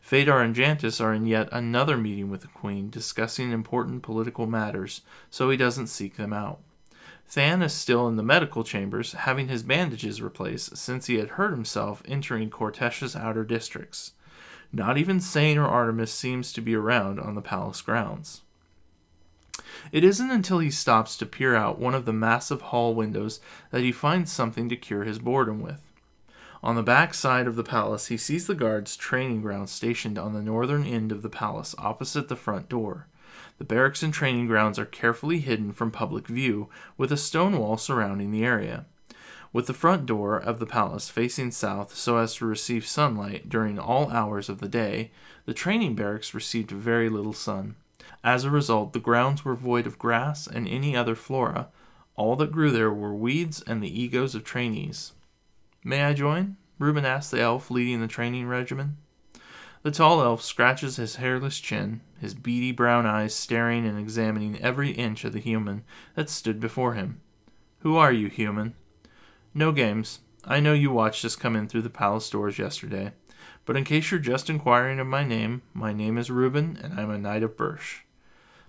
Phaedar 0.00 0.40
and 0.40 0.54
Jantis 0.54 1.00
are 1.00 1.12
in 1.12 1.26
yet 1.26 1.48
another 1.52 1.96
meeting 1.96 2.30
with 2.30 2.42
the 2.42 2.48
Queen, 2.48 2.90
discussing 2.90 3.52
important 3.52 4.02
political 4.02 4.46
matters, 4.46 5.02
so 5.30 5.50
he 5.50 5.56
doesn't 5.56 5.88
seek 5.88 6.16
them 6.16 6.32
out. 6.32 6.60
Than 7.34 7.62
is 7.62 7.72
still 7.72 8.06
in 8.06 8.16
the 8.16 8.22
medical 8.22 8.62
chambers, 8.62 9.12
having 9.12 9.48
his 9.48 9.62
bandages 9.62 10.22
replaced 10.22 10.76
since 10.76 11.06
he 11.06 11.16
had 11.16 11.30
hurt 11.30 11.50
himself 11.50 12.02
entering 12.06 12.50
Cortesh's 12.50 13.16
outer 13.16 13.44
districts. 13.44 14.12
Not 14.72 14.98
even 14.98 15.20
Sane 15.20 15.58
or 15.58 15.66
Artemis 15.66 16.12
seems 16.12 16.52
to 16.52 16.60
be 16.60 16.74
around 16.74 17.18
on 17.18 17.34
the 17.34 17.42
palace 17.42 17.82
grounds. 17.82 18.42
It 19.92 20.04
isn't 20.04 20.30
until 20.30 20.58
he 20.58 20.70
stops 20.70 21.16
to 21.16 21.26
peer 21.26 21.54
out 21.54 21.78
one 21.78 21.94
of 21.94 22.04
the 22.04 22.12
massive 22.12 22.62
hall 22.62 22.94
windows 22.94 23.40
that 23.70 23.82
he 23.82 23.92
finds 23.92 24.30
something 24.32 24.68
to 24.68 24.76
cure 24.76 25.04
his 25.04 25.18
boredom 25.18 25.60
with. 25.60 25.80
On 26.66 26.74
the 26.74 26.82
back 26.82 27.14
side 27.14 27.46
of 27.46 27.54
the 27.54 27.62
palace, 27.62 28.08
he 28.08 28.16
sees 28.16 28.48
the 28.48 28.54
guards' 28.56 28.96
training 28.96 29.40
ground 29.40 29.68
stationed 29.68 30.18
on 30.18 30.34
the 30.34 30.42
northern 30.42 30.84
end 30.84 31.12
of 31.12 31.22
the 31.22 31.28
palace, 31.28 31.76
opposite 31.78 32.26
the 32.26 32.34
front 32.34 32.68
door. 32.68 33.06
The 33.58 33.64
barracks 33.64 34.02
and 34.02 34.12
training 34.12 34.48
grounds 34.48 34.76
are 34.76 34.84
carefully 34.84 35.38
hidden 35.38 35.72
from 35.72 35.92
public 35.92 36.26
view, 36.26 36.68
with 36.98 37.12
a 37.12 37.16
stone 37.16 37.56
wall 37.56 37.76
surrounding 37.76 38.32
the 38.32 38.44
area. 38.44 38.84
With 39.52 39.68
the 39.68 39.74
front 39.74 40.06
door 40.06 40.36
of 40.36 40.58
the 40.58 40.66
palace 40.66 41.08
facing 41.08 41.52
south 41.52 41.94
so 41.94 42.16
as 42.16 42.34
to 42.34 42.46
receive 42.46 42.84
sunlight 42.84 43.48
during 43.48 43.78
all 43.78 44.10
hours 44.10 44.48
of 44.48 44.58
the 44.58 44.68
day, 44.68 45.12
the 45.44 45.54
training 45.54 45.94
barracks 45.94 46.34
received 46.34 46.72
very 46.72 47.08
little 47.08 47.32
sun. 47.32 47.76
As 48.24 48.42
a 48.42 48.50
result, 48.50 48.92
the 48.92 48.98
grounds 48.98 49.44
were 49.44 49.54
void 49.54 49.86
of 49.86 50.00
grass 50.00 50.48
and 50.48 50.66
any 50.66 50.96
other 50.96 51.14
flora. 51.14 51.68
All 52.16 52.34
that 52.34 52.50
grew 52.50 52.72
there 52.72 52.90
were 52.90 53.14
weeds 53.14 53.62
and 53.68 53.80
the 53.80 54.02
egos 54.02 54.34
of 54.34 54.42
trainees. 54.42 55.12
May 55.84 56.02
I 56.04 56.12
join? 56.12 56.56
Reuben 56.78 57.04
asked 57.04 57.30
the 57.30 57.40
elf 57.40 57.70
leading 57.70 58.00
the 58.00 58.08
training 58.08 58.46
regimen. 58.46 58.98
The 59.82 59.90
tall 59.90 60.20
elf 60.20 60.42
scratches 60.42 60.96
his 60.96 61.16
hairless 61.16 61.60
chin, 61.60 62.00
his 62.20 62.34
beady 62.34 62.72
brown 62.72 63.06
eyes 63.06 63.34
staring 63.34 63.86
and 63.86 63.98
examining 63.98 64.60
every 64.60 64.90
inch 64.90 65.24
of 65.24 65.32
the 65.32 65.38
human 65.38 65.84
that 66.14 66.28
stood 66.28 66.58
before 66.58 66.94
him. 66.94 67.20
Who 67.80 67.96
are 67.96 68.12
you, 68.12 68.28
human? 68.28 68.74
No 69.54 69.72
games. 69.72 70.20
I 70.44 70.60
know 70.60 70.72
you 70.72 70.90
watched 70.90 71.24
us 71.24 71.36
come 71.36 71.56
in 71.56 71.68
through 71.68 71.82
the 71.82 71.90
palace 71.90 72.28
doors 72.28 72.58
yesterday. 72.58 73.12
But 73.64 73.76
in 73.76 73.84
case 73.84 74.10
you're 74.10 74.20
just 74.20 74.50
inquiring 74.50 75.00
of 75.00 75.06
my 75.06 75.24
name, 75.24 75.62
my 75.74 75.92
name 75.92 76.18
is 76.18 76.30
Reuben, 76.30 76.78
and 76.82 76.98
I'm 76.98 77.10
a 77.10 77.18
knight 77.18 77.42
of 77.42 77.56
Birch. 77.56 78.04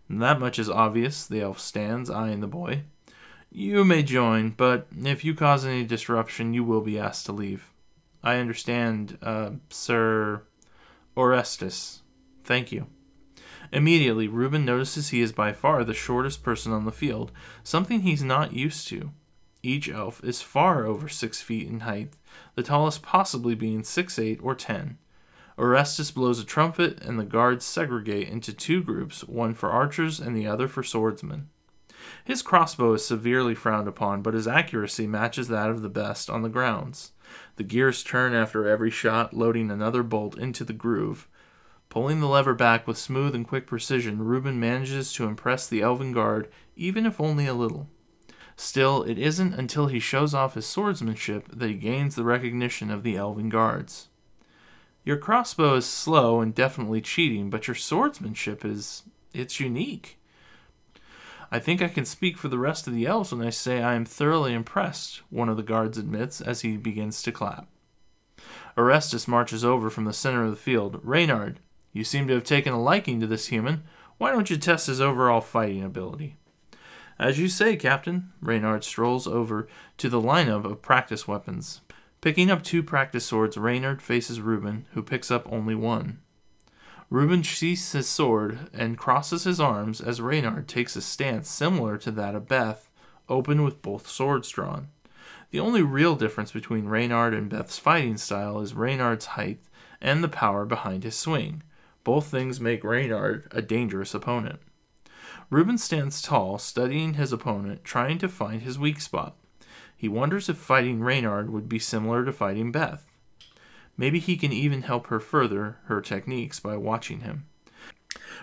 That 0.10 0.40
much 0.40 0.58
is 0.58 0.70
obvious, 0.70 1.26
the 1.26 1.42
elf 1.42 1.60
stands, 1.60 2.10
eyeing 2.10 2.40
the 2.40 2.48
boy. 2.48 2.84
You 3.50 3.86
may 3.86 4.04
join, 4.04 4.52
but 4.52 4.88
if 5.04 5.24
you 5.24 5.34
cause 5.34 5.66
any 5.66 5.84
disruption, 5.84 6.54
you 6.54 6.64
will 6.64 6.82
be 6.82 7.00
asked 7.00 7.26
to 7.28 7.32
leave. 7.32 7.72
I 8.24 8.38
understand, 8.38 9.18
uh, 9.22 9.52
Sir 9.70 10.44
Orestes. 11.16 12.02
Thank 12.44 12.72
you. 12.72 12.88
Immediately, 13.72 14.28
Reuben 14.28 14.66
notices 14.66 15.10
he 15.10 15.22
is 15.22 15.32
by 15.32 15.52
far 15.54 15.84
the 15.84 15.94
shortest 15.94 16.44
person 16.44 16.72
on 16.72 16.86
the 16.86 16.92
field, 16.92 17.32
something 17.64 18.02
he's 18.02 18.24
not 18.24 18.54
used 18.54 18.88
to. 18.90 19.12
Each 19.64 19.90
elf 19.90 20.24
is 20.24 20.42
far 20.42 20.86
over 20.86 21.10
six 21.10 21.42
feet 21.42 21.68
in 21.68 21.82
height, 21.82 22.14
the 22.56 22.64
tallest 22.64 23.02
possibly 23.02 23.56
being 23.56 23.84
six 23.84 24.18
eight 24.20 24.40
or 24.42 24.56
ten. 24.56 24.98
Orestes 25.58 26.12
blows 26.12 26.40
a 26.40 26.46
trumpet, 26.46 27.02
and 27.02 27.20
the 27.20 27.26
guards 27.26 27.66
segregate 27.66 28.30
into 28.30 28.54
two 28.54 28.84
groups, 28.84 29.24
one 29.24 29.54
for 29.54 29.70
archers 29.70 30.20
and 30.20 30.38
the 30.38 30.48
other 30.48 30.68
for 30.68 30.84
swordsmen. 30.84 31.50
His 32.24 32.42
crossbow 32.42 32.94
is 32.94 33.06
severely 33.06 33.56
frowned 33.56 33.88
upon, 33.88 34.22
but 34.22 34.34
his 34.34 34.48
accuracy 34.48 35.08
matches 35.08 35.48
that 35.48 35.70
of 35.70 35.82
the 35.82 35.90
best 35.90 36.30
on 36.30 36.42
the 36.42 36.50
grounds. 36.50 37.12
The 37.58 37.64
gears 37.64 38.04
turn 38.04 38.34
after 38.34 38.68
every 38.68 38.92
shot, 38.92 39.34
loading 39.34 39.70
another 39.70 40.04
bolt 40.04 40.38
into 40.38 40.64
the 40.64 40.74
groove. 40.74 41.28
Pulling 41.90 42.20
the 42.20 42.28
lever 42.28 42.54
back 42.54 42.86
with 42.88 42.98
smooth 42.98 43.34
and 43.34 43.48
quick 43.48 43.66
precision, 43.66 44.24
Reuben 44.24 44.60
manages 44.60 45.14
to 45.14 45.26
impress 45.26 45.68
the 45.68 45.82
elven 45.82 46.12
guard, 46.12 46.50
even 46.76 47.06
if 47.06 47.20
only 47.20 47.48
a 47.48 47.54
little. 47.54 47.88
Still, 48.56 49.04
it 49.04 49.18
isn't 49.18 49.54
until 49.54 49.88
he 49.88 50.00
shows 50.00 50.34
off 50.34 50.56
his 50.56 50.66
swordsmanship 50.66 51.48
that 51.52 51.70
he 51.70 51.76
gains 51.76 52.16
the 52.16 52.24
recognition 52.24 52.90
of 52.90 53.04
the 53.04 53.16
elven 53.16 53.50
guards. 53.50 54.08
Your 55.06 55.18
crossbow 55.18 55.76
is 55.76 55.86
slow 55.86 56.42
and 56.42 56.54
definitely 56.54 57.00
cheating, 57.00 57.50
but 57.50 57.68
your 57.68 57.76
swordsmanship 57.76 58.66
is 58.66 59.04
it's 59.34 59.60
unique. 59.60 60.20
I 61.52 61.60
think 61.60 61.82
I 61.82 61.88
can 61.88 62.06
speak 62.06 62.38
for 62.38 62.50
the 62.50 62.60
rest 62.60 62.88
of 62.88 62.94
the 62.94 63.06
elves 63.06 63.32
when 63.32 63.46
I 63.46 63.52
say 63.52 63.82
I 63.82 63.96
am 63.96 64.06
thoroughly 64.06 64.54
impressed, 64.54 65.22
one 65.30 65.48
of 65.50 65.58
the 65.58 65.64
guards 65.64 65.98
admits 65.98 66.42
as 66.42 66.62
he 66.62 66.76
begins 66.76 67.22
to 67.24 67.32
clap. 67.32 67.68
Orestes 68.78 69.28
marches 69.28 69.64
over 69.64 69.90
from 69.90 70.06
the 70.06 70.14
center 70.14 70.44
of 70.44 70.52
the 70.52 70.58
field. 70.58 71.00
Reynard, 71.04 71.60
you 71.94 72.04
seem 72.04 72.28
to 72.28 72.34
have 72.34 72.44
taken 72.44 72.74
a 72.74 72.82
liking 72.82 73.20
to 73.20 73.28
this 73.28 73.48
human. 73.48 73.84
Why 74.18 74.32
don't 74.32 74.50
you 74.50 74.58
test 74.58 74.88
his 74.88 75.02
overall 75.02 75.42
fighting 75.42 75.84
ability? 75.84 76.36
As 77.18 77.40
you 77.40 77.48
say, 77.48 77.76
Captain. 77.76 78.32
Reynard 78.42 78.84
strolls 78.84 79.26
over 79.26 79.68
to 79.98 80.10
the 80.10 80.22
lineup 80.22 80.66
of 80.66 80.82
practice 80.82 81.28
weapons. 81.28 81.82
Picking 82.22 82.52
up 82.52 82.62
two 82.62 82.84
practice 82.84 83.26
swords, 83.26 83.58
Reynard 83.58 84.02
faces 84.02 84.42
Reuben, 84.42 84.86
who 84.92 85.02
picks 85.02 85.32
up 85.32 85.52
only 85.52 85.76
one. 85.76 86.20
Reuben 87.10 87.42
sheaths 87.42 87.94
his 87.94 88.10
sword 88.10 88.70
and 88.74 88.98
crosses 88.98 89.46
his 89.46 89.62
arms 89.62 90.02
as 90.02 90.20
Reynard 90.20 90.68
takes 90.68 90.96
a 90.98 91.02
stance 91.02 91.50
similar 91.50 91.98
to 92.00 92.12
that 92.12 92.36
of 92.36 92.50
Beth, 92.50 92.90
open 93.30 93.64
with 93.64 93.82
both 93.82 94.10
swords 94.10 94.50
drawn. 94.50 94.90
The 95.52 95.62
only 95.62 95.82
real 95.82 96.16
difference 96.16 96.52
between 96.52 96.90
Reynard 96.90 97.34
and 97.34 97.50
Beth's 97.50 97.80
fighting 97.80 98.18
style 98.18 98.60
is 98.60 98.74
Reynard's 98.74 99.28
height 99.28 99.60
and 100.02 100.22
the 100.22 100.28
power 100.28 100.66
behind 100.66 101.06
his 101.06 101.16
swing. 101.16 101.64
Both 102.04 102.28
things 102.28 102.60
make 102.60 102.84
Reynard 102.84 103.48
a 103.52 103.62
dangerous 103.62 104.14
opponent. 104.14 104.60
Reuben 105.50 105.78
stands 105.78 106.22
tall, 106.22 106.58
studying 106.58 107.14
his 107.14 107.32
opponent, 107.32 107.86
trying 107.86 108.18
to 108.18 108.28
find 108.28 108.64
his 108.64 108.78
weak 108.78 109.00
spot. 109.00 109.38
He 109.96 110.10
wonders 110.10 110.50
if 110.50 110.58
fighting 110.58 111.00
Reynard 111.00 111.50
would 111.50 111.70
be 111.70 111.80
similar 111.80 112.26
to 112.26 112.34
fighting 112.34 112.74
Beth. 112.74 113.07
Maybe 113.98 114.20
he 114.20 114.38
can 114.38 114.54
even 114.54 114.84
help 114.84 115.08
her 115.08 115.20
further 115.20 115.78
her 115.86 116.02
techniques 116.02 116.60
by 116.60 116.78
watching 116.78 117.22
him. 117.22 117.46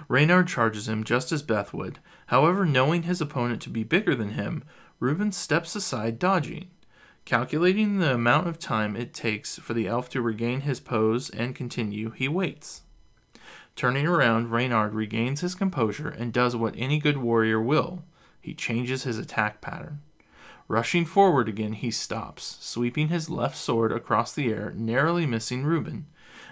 Reynard 0.08 0.48
charges 0.48 0.88
him 0.88 1.04
just 1.04 1.30
as 1.30 1.42
Beth 1.42 1.72
would. 1.72 2.00
However, 2.26 2.66
knowing 2.66 3.04
his 3.04 3.20
opponent 3.20 3.62
to 3.62 3.70
be 3.70 3.84
bigger 3.84 4.14
than 4.14 4.30
him, 4.30 4.64
Reuben 4.98 5.32
steps 5.32 5.76
aside, 5.76 6.18
dodging. 6.18 6.70
Calculating 7.24 7.98
the 7.98 8.14
amount 8.14 8.48
of 8.48 8.58
time 8.58 8.96
it 8.96 9.14
takes 9.14 9.58
for 9.58 9.72
the 9.72 9.86
elf 9.86 10.10
to 10.10 10.20
regain 10.20 10.62
his 10.62 10.80
pose 10.80 11.30
and 11.30 11.54
continue, 11.54 12.10
he 12.10 12.28
waits. 12.28 12.82
Turning 13.76 14.06
around, 14.06 14.50
Reynard 14.50 14.94
regains 14.94 15.40
his 15.40 15.54
composure 15.54 16.08
and 16.08 16.32
does 16.32 16.54
what 16.54 16.74
any 16.76 16.98
good 16.98 17.16
warrior 17.16 17.60
will 17.60 18.04
he 18.44 18.52
changes 18.52 19.04
his 19.04 19.16
attack 19.16 19.62
pattern. 19.62 20.00
Rushing 20.66 21.04
forward 21.04 21.48
again, 21.48 21.74
he 21.74 21.90
stops, 21.90 22.56
sweeping 22.60 23.08
his 23.08 23.28
left 23.28 23.56
sword 23.56 23.92
across 23.92 24.32
the 24.32 24.50
air, 24.50 24.72
narrowly 24.74 25.26
missing 25.26 25.64
Reuben. 25.64 26.06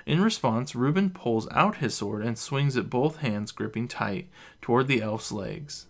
In 0.05 0.21
response, 0.21 0.75
Reuben 0.75 1.11
pulls 1.11 1.49
out 1.51 1.77
his 1.77 1.95
sword 1.95 2.23
and 2.23 2.37
swings 2.37 2.77
it 2.77 2.91
both 2.91 3.19
hands 3.19 3.53
gripping 3.53 3.89
tight 3.89 4.29
toward 4.61 4.87
the 4.87 5.01
elf's 5.01 5.33
legs. 5.33 5.87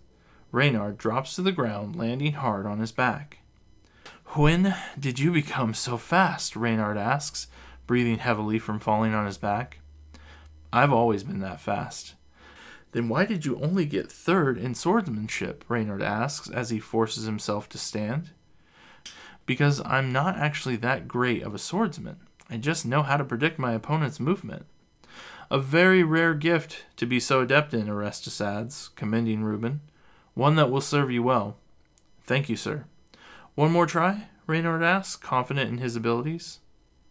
Reynard 0.52 0.98
drops 0.98 1.34
to 1.36 1.42
the 1.42 1.52
ground, 1.52 1.96
landing 1.96 2.34
hard 2.34 2.66
on 2.66 2.78
his 2.78 2.92
back. 2.92 3.38
When 4.34 4.74
did 4.98 5.18
you 5.18 5.32
become 5.32 5.74
so 5.74 5.96
fast? 5.96 6.54
Reynard 6.54 6.96
asks, 6.96 7.48
breathing 7.86 8.18
heavily 8.18 8.58
from 8.58 8.78
falling 8.78 9.14
on 9.14 9.26
his 9.26 9.38
back. 9.38 9.80
I've 10.72 10.92
always 10.92 11.24
been 11.24 11.40
that 11.40 11.60
fast. 11.60 12.14
Then 12.92 13.08
why 13.08 13.24
did 13.24 13.44
you 13.44 13.58
only 13.60 13.86
get 13.86 14.12
third 14.12 14.58
in 14.58 14.74
swordsmanship? 14.74 15.64
Reynard 15.68 16.02
asks 16.02 16.48
as 16.48 16.70
he 16.70 16.78
forces 16.78 17.24
himself 17.24 17.68
to 17.70 17.78
stand. 17.78 18.30
Because 19.44 19.82
I'm 19.84 20.12
not 20.12 20.36
actually 20.36 20.76
that 20.76 21.08
great 21.08 21.42
of 21.42 21.54
a 21.54 21.58
swordsman. 21.58 22.20
I 22.48 22.58
just 22.58 22.86
know 22.86 23.02
how 23.02 23.16
to 23.16 23.24
predict 23.24 23.58
my 23.58 23.72
opponent's 23.72 24.20
movement. 24.20 24.66
A 25.50 25.58
very 25.58 26.02
rare 26.02 26.34
gift 26.34 26.84
to 26.96 27.06
be 27.06 27.18
so 27.18 27.40
adept 27.40 27.74
in, 27.74 27.88
Orestes 27.88 28.40
adds, 28.40 28.90
commending 28.94 29.42
Reuben. 29.42 29.80
One 30.34 30.56
that 30.56 30.70
will 30.70 30.80
serve 30.80 31.10
you 31.10 31.22
well. 31.22 31.56
Thank 32.24 32.48
you, 32.48 32.56
sir. 32.56 32.84
One 33.54 33.72
more 33.72 33.86
try? 33.86 34.28
Reynard 34.46 34.82
asks, 34.82 35.16
confident 35.16 35.70
in 35.70 35.78
his 35.78 35.96
abilities. 35.96 36.60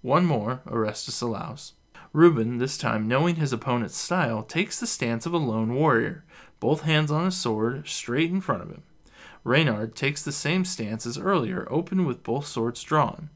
One 0.02 0.26
more, 0.26 0.62
Orestes 0.66 1.22
allows. 1.22 1.74
Reuben, 2.14 2.58
this 2.58 2.78
time 2.78 3.08
knowing 3.08 3.36
his 3.36 3.54
opponent's 3.54 3.96
style, 3.96 4.44
takes 4.44 4.80
the 4.80 4.88
stance 4.88 5.26
of 5.26 5.34
a 5.34 5.38
lone 5.38 5.74
warrior, 5.74 6.26
both 6.60 6.82
hands 6.82 7.10
on 7.10 7.26
his 7.26 7.38
sword, 7.38 7.88
straight 7.88 8.30
in 8.30 8.42
front 8.42 8.62
of 8.62 8.70
him. 8.70 8.84
Reynard 9.44 9.96
takes 9.96 10.22
the 10.22 10.32
same 10.32 10.66
stance 10.66 11.06
as 11.06 11.18
earlier, 11.18 11.66
open 11.72 12.06
with 12.06 12.24
both 12.24 12.46
swords 12.46 12.84
drawn. 12.84 13.30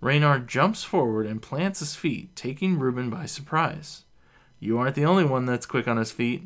Reynard 0.00 0.48
jumps 0.48 0.82
forward 0.82 1.26
and 1.26 1.42
plants 1.42 1.80
his 1.80 1.94
feet, 1.94 2.34
taking 2.34 2.78
Reuben 2.78 3.10
by 3.10 3.26
surprise. 3.26 4.04
You 4.58 4.78
aren't 4.78 4.94
the 4.94 5.04
only 5.04 5.24
one 5.24 5.44
that's 5.44 5.66
quick 5.66 5.86
on 5.86 5.98
his 5.98 6.10
feet, 6.10 6.44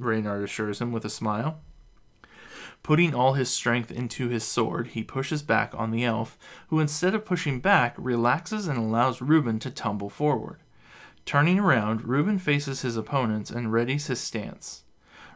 Reynard 0.00 0.42
assures 0.42 0.80
him 0.80 0.90
with 0.90 1.04
a 1.04 1.10
smile. 1.10 1.60
Putting 2.82 3.14
all 3.14 3.32
his 3.32 3.48
strength 3.48 3.90
into 3.90 4.28
his 4.28 4.44
sword, 4.44 4.88
he 4.88 5.02
pushes 5.02 5.42
back 5.42 5.72
on 5.74 5.90
the 5.90 6.04
elf, 6.04 6.36
who 6.68 6.80
instead 6.80 7.14
of 7.14 7.24
pushing 7.24 7.60
back, 7.60 7.94
relaxes 7.96 8.66
and 8.66 8.76
allows 8.76 9.22
Reuben 9.22 9.58
to 9.60 9.70
tumble 9.70 10.10
forward. 10.10 10.58
Turning 11.24 11.58
around, 11.58 12.04
Reuben 12.04 12.38
faces 12.38 12.82
his 12.82 12.96
opponents 12.96 13.50
and 13.50 13.68
readies 13.68 14.06
his 14.06 14.20
stance. 14.20 14.84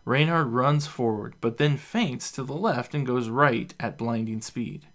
Reynard 0.04 0.48
runs 0.48 0.86
forward, 0.86 1.34
but 1.40 1.58
then 1.58 1.76
feints 1.76 2.30
to 2.32 2.42
the 2.42 2.54
left 2.54 2.94
and 2.94 3.06
goes 3.06 3.28
right 3.28 3.74
at 3.78 3.98
blinding 3.98 4.40
speed. 4.40 4.86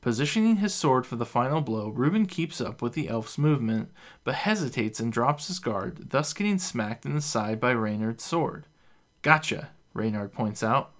Positioning 0.00 0.56
his 0.56 0.72
sword 0.72 1.06
for 1.06 1.16
the 1.16 1.26
final 1.26 1.60
blow, 1.60 1.88
Reuben 1.88 2.26
keeps 2.26 2.60
up 2.60 2.80
with 2.80 2.92
the 2.92 3.08
elf's 3.08 3.36
movement, 3.36 3.90
but 4.22 4.36
hesitates 4.36 5.00
and 5.00 5.12
drops 5.12 5.48
his 5.48 5.58
guard, 5.58 6.10
thus 6.10 6.32
getting 6.32 6.58
smacked 6.58 7.04
in 7.04 7.14
the 7.14 7.20
side 7.20 7.58
by 7.58 7.72
Reynard's 7.72 8.22
sword. 8.22 8.66
Gotcha, 9.22 9.70
Reynard 9.94 10.32
points 10.32 10.62
out. 10.62 10.92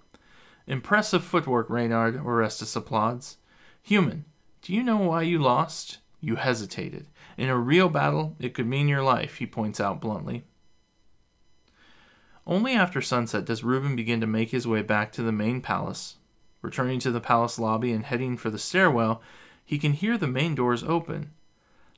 Impressive 0.66 1.24
footwork, 1.24 1.70
Reynard, 1.70 2.16
Orestes 2.16 2.74
applauds. 2.74 3.38
Human, 3.82 4.24
do 4.62 4.74
you 4.74 4.82
know 4.82 4.98
why 4.98 5.22
you 5.22 5.38
lost? 5.38 5.98
You 6.20 6.34
hesitated. 6.34 7.06
In 7.38 7.48
a 7.48 7.56
real 7.56 7.88
battle, 7.88 8.34
it 8.40 8.52
could 8.52 8.66
mean 8.66 8.88
your 8.88 9.02
life, 9.02 9.36
he 9.36 9.46
points 9.46 9.78
out 9.78 10.00
bluntly. 10.00 10.42
Only 12.44 12.72
after 12.72 13.00
sunset 13.00 13.44
does 13.44 13.62
Reuben 13.62 13.94
begin 13.94 14.20
to 14.20 14.26
make 14.26 14.50
his 14.50 14.66
way 14.66 14.82
back 14.82 15.12
to 15.12 15.22
the 15.22 15.30
main 15.30 15.60
palace. 15.60 16.16
Returning 16.62 16.98
to 16.98 17.12
the 17.12 17.20
palace 17.20 17.56
lobby 17.56 17.92
and 17.92 18.04
heading 18.04 18.36
for 18.36 18.50
the 18.50 18.58
stairwell, 18.58 19.22
he 19.64 19.78
can 19.78 19.92
hear 19.92 20.18
the 20.18 20.26
main 20.26 20.56
doors 20.56 20.82
open. 20.82 21.30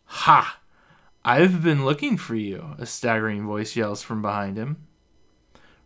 Ha! 0.04 0.61
I've 1.25 1.62
been 1.62 1.87
looking 1.87 2.18
for 2.18 2.35
you, 2.35 2.75
a 2.78 2.85
staggering 2.85 3.47
voice 3.47 3.76
yells 3.76 4.02
from 4.02 4.20
behind 4.20 4.59
him. 4.59 4.76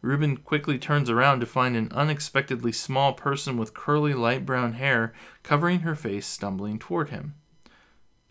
Reuben 0.00 0.38
quickly 0.38 0.78
turns 0.78 1.08
around 1.08 1.38
to 1.40 1.46
find 1.46 1.76
an 1.76 1.92
unexpectedly 1.92 2.72
small 2.72 3.12
person 3.12 3.56
with 3.56 3.72
curly 3.72 4.14
light 4.14 4.44
brown 4.44 4.72
hair 4.72 5.12
covering 5.44 5.80
her 5.80 5.94
face 5.94 6.26
stumbling 6.26 6.80
toward 6.80 7.10
him. 7.10 7.34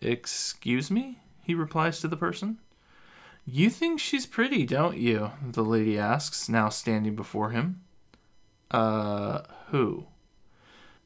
Excuse 0.04 0.90
me? 0.90 1.18
he 1.44 1.54
replies 1.54 2.00
to 2.00 2.08
the 2.08 2.16
person. 2.16 2.58
You 3.46 3.68
think 3.68 4.00
she's 4.00 4.26
pretty, 4.26 4.64
don't 4.64 4.96
you? 4.96 5.32
the 5.42 5.62
lady 5.62 5.98
asks, 5.98 6.48
now 6.48 6.70
standing 6.70 7.14
before 7.14 7.50
him. 7.50 7.82
Uh, 8.70 9.42
who? 9.68 10.06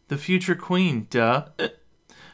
The 0.07 0.17
future 0.17 0.55
queen, 0.55 1.07
duh. 1.11 1.47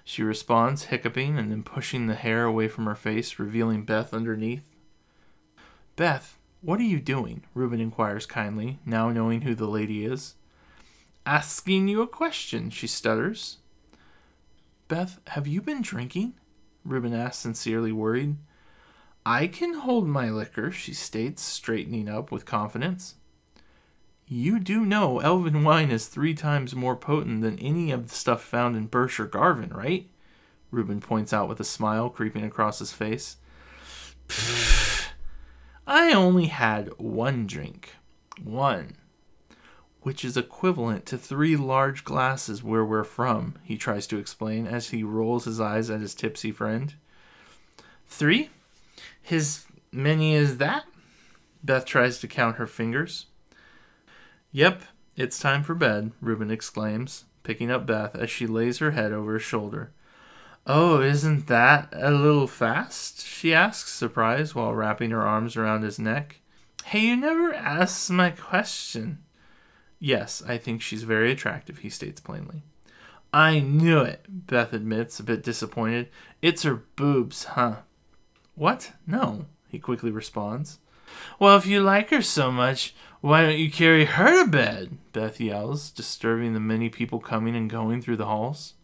She 0.07 0.23
responds, 0.23 0.85
hiccuping 0.85 1.39
and 1.39 1.51
then 1.51 1.63
pushing 1.63 2.09
the 2.09 2.15
hair 2.15 2.45
away 2.45 2.69
from 2.69 2.85
her 2.85 2.95
face, 2.95 3.39
revealing 3.39 3.87
Beth 3.87 4.13
underneath. 4.13 4.65
Beth, 5.97 6.37
what 6.61 6.79
are 6.79 6.83
you 6.83 7.01
doing? 7.01 7.45
Reuben 7.55 7.81
inquires 7.81 8.27
kindly, 8.27 8.81
now 8.85 9.09
knowing 9.09 9.41
who 9.41 9.55
the 9.55 9.67
lady 9.67 10.05
is. 10.05 10.35
Asking 11.25 11.89
you 11.89 12.03
a 12.03 12.07
question, 12.07 12.69
she 12.69 12.87
stutters. 12.87 13.57
Beth, 14.89 15.21
have 15.29 15.47
you 15.47 15.63
been 15.63 15.81
drinking? 15.81 16.35
Reuben 16.85 17.15
asks, 17.15 17.39
sincerely 17.39 17.93
worried. 17.93 18.37
I 19.27 19.47
can 19.47 19.75
hold 19.75 20.07
my 20.07 20.29
liquor, 20.29 20.71
she 20.71 20.93
states, 20.93 21.43
straightening 21.43 22.09
up 22.09 22.31
with 22.31 22.45
confidence. 22.45 23.15
You 24.27 24.59
do 24.59 24.85
know 24.85 25.19
elven 25.21 25.65
wine 25.65 25.91
is 25.91 26.07
three 26.07 26.35
times 26.35 26.75
more 26.75 26.97
potent 26.97 27.43
than 27.43 27.59
any 27.59 27.91
of 27.91 28.09
the 28.09 28.15
stuff 28.15 28.43
found 28.43 28.77
in 28.77 28.87
Birch 28.87 29.21
or 29.21 29.27
Garvin, 29.27 29.71
right? 29.71 30.09
Reuben 30.71 31.01
points 31.01 31.33
out 31.33 31.49
with 31.49 31.61
a 31.61 31.65
smile 31.65 32.11
creeping 32.11 32.45
across 32.45 32.79
his 32.79 32.93
face. 32.93 33.37
I 35.87 36.13
only 36.13 36.47
had 36.47 36.89
one 36.99 37.47
drink. 37.47 37.95
One. 38.43 38.97
Which 40.05 40.23
is 40.23 40.37
equivalent 40.37 41.07
to 41.07 41.17
three 41.17 41.57
large 41.57 42.05
glasses 42.05 42.63
where 42.63 42.85
we're 42.85 43.05
from, 43.05 43.55
he 43.63 43.79
tries 43.79 44.07
to 44.09 44.19
explain 44.19 44.67
as 44.67 44.91
he 44.91 45.03
rolls 45.03 45.47
his 45.47 45.63
eyes 45.63 45.89
at 45.89 46.03
his 46.03 46.15
tipsy 46.15 46.53
friend. 46.53 46.93
Three? 48.07 48.51
His 49.23 49.65
many 49.91 50.37
as 50.37 50.59
that? 50.59 50.85
Beth 51.65 51.87
tries 51.87 52.19
to 52.19 52.29
count 52.29 52.57
her 52.57 52.67
fingers. 52.67 53.25
Yep, 54.53 54.83
it's 55.17 55.39
time 55.39 55.63
for 55.63 55.75
bed, 55.75 56.13
Reuben 56.21 56.51
exclaims, 56.51 57.25
picking 57.43 57.71
up 57.71 57.87
Beth 57.87 58.15
as 58.15 58.29
she 58.29 58.47
lays 58.47 58.81
her 58.81 58.91
head 58.91 59.11
over 59.11 59.33
his 59.33 59.43
shoulder. 59.43 59.91
Oh, 60.67 61.01
isn't 61.01 61.47
that 61.47 61.89
a 61.95 62.11
little 62.11 62.47
fast? 62.47 63.25
she 63.25 63.55
asks, 63.55 63.91
surprised, 63.91 64.55
while 64.55 64.75
wrapping 64.75 65.13
her 65.13 65.27
arms 65.27 65.57
around 65.57 65.81
his 65.81 65.99
neck. 65.99 66.43
Hey, 66.85 67.07
you 67.07 67.17
never 67.17 67.55
asked 67.55 68.11
my 68.11 68.29
question. 68.29 69.24
Yes, 70.05 70.43
I 70.47 70.59
think 70.59 70.83
she's 70.83 71.03
very 71.03 71.33
attractive, 71.33 71.79
he 71.79 71.89
states 71.89 72.21
plainly. 72.21 72.63
I 73.33 73.61
knew 73.61 74.01
it, 74.01 74.27
Beth 74.29 74.75
admits, 74.75 75.19
a 75.19 75.23
bit 75.23 75.43
disappointed. 75.43 76.11
It's 76.43 76.65
her 76.65 76.83
boobs, 76.95 77.45
huh? 77.45 77.77
What? 78.55 78.93
No, 79.07 79.47
he 79.67 79.79
quickly 79.79 80.11
responds. 80.11 80.79
Well, 81.39 81.57
if 81.57 81.65
you 81.65 81.81
like 81.81 82.11
her 82.11 82.21
so 82.21 82.53
much, 82.53 82.95
why 83.23 83.47
don't 83.47 83.57
you 83.57 83.71
carry 83.71 84.05
her 84.05 84.45
to 84.45 84.51
bed? 84.51 84.99
Beth 85.15 85.41
yells, 85.41 85.89
disturbing 85.91 86.53
the 86.53 86.61
many 86.61 86.91
people 86.91 87.19
coming 87.19 87.57
and 87.57 87.71
going 87.71 88.03
through 88.03 88.19
the 88.19 88.27
halls. 88.27 88.75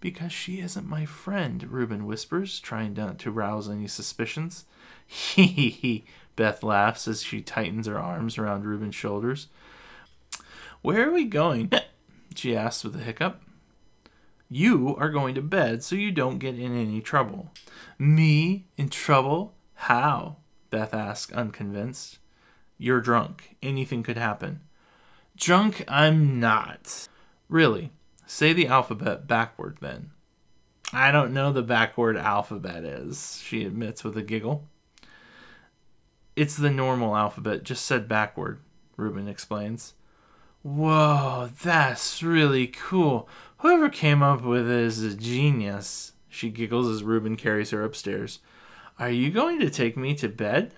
Because 0.00 0.34
she 0.34 0.60
isn't 0.60 0.86
my 0.86 1.06
friend, 1.06 1.62
Reuben 1.72 2.04
whispers, 2.04 2.60
trying 2.60 2.92
not 2.92 3.18
to 3.20 3.30
rouse 3.30 3.70
any 3.70 3.86
suspicions. 3.86 4.66
Hee 5.06 5.46
hee 5.46 5.70
hee, 5.70 6.04
Beth 6.36 6.62
laughs 6.62 7.08
as 7.08 7.22
she 7.22 7.40
tightens 7.40 7.86
her 7.86 7.98
arms 7.98 8.36
around 8.36 8.66
Reuben's 8.66 8.94
shoulders. 8.94 9.48
Where 10.82 11.08
are 11.08 11.12
we 11.12 11.24
going? 11.24 11.70
she 12.34 12.56
asks 12.56 12.84
with 12.84 12.96
a 12.96 13.04
hiccup. 13.04 13.40
You 14.48 14.94
are 14.96 15.08
going 15.08 15.34
to 15.36 15.42
bed 15.42 15.82
so 15.82 15.96
you 15.96 16.10
don't 16.10 16.38
get 16.38 16.58
in 16.58 16.76
any 16.76 17.00
trouble. 17.00 17.50
Me? 17.98 18.66
In 18.76 18.88
trouble? 18.88 19.54
How? 19.74 20.36
Beth 20.70 20.92
asks, 20.92 21.32
unconvinced. 21.32 22.18
You're 22.78 23.00
drunk. 23.00 23.56
Anything 23.62 24.02
could 24.02 24.18
happen. 24.18 24.60
Drunk, 25.36 25.84
I'm 25.88 26.40
not. 26.40 27.08
Really? 27.48 27.92
Say 28.26 28.52
the 28.52 28.66
alphabet 28.66 29.26
backward 29.26 29.78
then. 29.80 30.10
I 30.92 31.10
don't 31.10 31.32
know 31.32 31.52
the 31.52 31.62
backward 31.62 32.16
alphabet 32.16 32.84
is, 32.84 33.40
she 33.42 33.64
admits 33.64 34.04
with 34.04 34.16
a 34.16 34.22
giggle. 34.22 34.68
It's 36.36 36.56
the 36.56 36.70
normal 36.70 37.16
alphabet, 37.16 37.62
just 37.62 37.86
said 37.86 38.08
backward, 38.08 38.60
Reuben 38.96 39.28
explains. 39.28 39.94
Whoa, 40.62 41.50
that's 41.62 42.22
really 42.22 42.68
cool. 42.68 43.28
Whoever 43.58 43.88
came 43.88 44.22
up 44.22 44.42
with 44.42 44.70
it 44.70 44.78
is 44.78 45.02
a 45.02 45.14
genius. 45.14 46.12
She 46.28 46.50
giggles 46.50 46.88
as 46.88 47.02
Reuben 47.02 47.36
carries 47.36 47.70
her 47.70 47.84
upstairs. 47.84 48.38
Are 48.98 49.10
you 49.10 49.30
going 49.30 49.58
to 49.60 49.70
take 49.70 49.96
me 49.96 50.14
to 50.14 50.28
bed? 50.28 50.74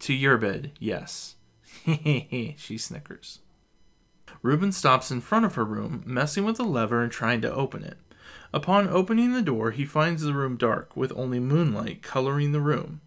To 0.00 0.12
your 0.12 0.36
bed, 0.36 0.72
yes. 0.80 1.36
she 1.84 2.76
snickers. 2.76 3.38
Reuben 4.42 4.72
stops 4.72 5.10
in 5.10 5.20
front 5.20 5.44
of 5.44 5.54
her 5.54 5.64
room, 5.64 6.02
messing 6.04 6.44
with 6.44 6.56
the 6.56 6.64
lever 6.64 7.02
and 7.02 7.12
trying 7.12 7.40
to 7.40 7.54
open 7.54 7.84
it. 7.84 7.98
Upon 8.52 8.88
opening 8.88 9.32
the 9.32 9.42
door, 9.42 9.70
he 9.70 9.84
finds 9.84 10.22
the 10.22 10.34
room 10.34 10.56
dark, 10.56 10.96
with 10.96 11.12
only 11.16 11.40
moonlight 11.40 12.02
coloring 12.02 12.52
the 12.52 12.60
room. 12.60 13.00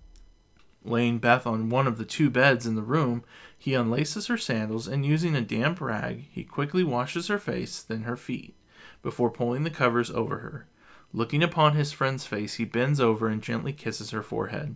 Laying 0.83 1.19
Beth 1.19 1.45
on 1.45 1.69
one 1.69 1.87
of 1.87 1.97
the 1.97 2.05
two 2.05 2.29
beds 2.29 2.65
in 2.65 2.75
the 2.75 2.81
room, 2.81 3.23
he 3.57 3.73
unlaces 3.73 4.27
her 4.27 4.37
sandals 4.37 4.87
and 4.87 5.05
using 5.05 5.35
a 5.35 5.41
damp 5.41 5.81
rag, 5.81 6.25
he 6.31 6.43
quickly 6.43 6.83
washes 6.83 7.27
her 7.27 7.39
face, 7.39 7.81
then 7.81 8.03
her 8.03 8.15
feet, 8.15 8.55
before 9.01 9.29
pulling 9.29 9.63
the 9.63 9.69
covers 9.69 10.11
over 10.11 10.37
her. 10.39 10.67
Looking 11.13 11.41
upon 11.41 11.73
his 11.73 11.91
friend's 11.91 12.25
face, 12.25 12.55
he 12.55 12.65
bends 12.65 12.99
over 12.99 13.27
and 13.27 13.41
gently 13.41 13.73
kisses 13.73 14.11
her 14.11 14.21
forehead. 14.21 14.75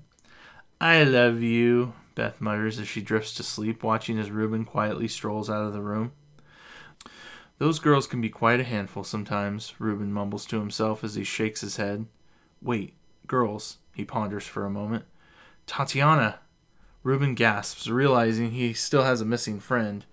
I 0.79 1.03
love 1.03 1.41
you, 1.41 1.93
Beth 2.15 2.41
mutters 2.41 2.79
as 2.79 2.87
she 2.87 3.01
drifts 3.01 3.33
to 3.35 3.43
sleep, 3.43 3.83
watching 3.83 4.17
as 4.17 4.31
Reuben 4.31 4.65
quietly 4.65 5.07
strolls 5.07 5.49
out 5.49 5.65
of 5.65 5.73
the 5.73 5.81
room. 5.81 6.11
Those 7.59 7.77
girls 7.77 8.07
can 8.07 8.21
be 8.21 8.29
quite 8.29 8.59
a 8.59 8.63
handful 8.63 9.03
sometimes, 9.03 9.75
Reuben 9.77 10.11
mumbles 10.11 10.45
to 10.47 10.59
himself 10.59 11.03
as 11.03 11.13
he 11.13 11.23
shakes 11.23 11.61
his 11.61 11.77
head. 11.77 12.07
Wait, 12.59 12.95
girls, 13.27 13.77
he 13.93 14.03
ponders 14.03 14.47
for 14.47 14.65
a 14.65 14.69
moment. 14.71 15.05
Tatiana! 15.65 16.39
Reuben 17.03 17.33
gasps, 17.33 17.87
realizing 17.87 18.51
he 18.51 18.73
still 18.73 19.03
has 19.03 19.21
a 19.21 19.25
missing 19.25 19.59
friend. 19.59 20.05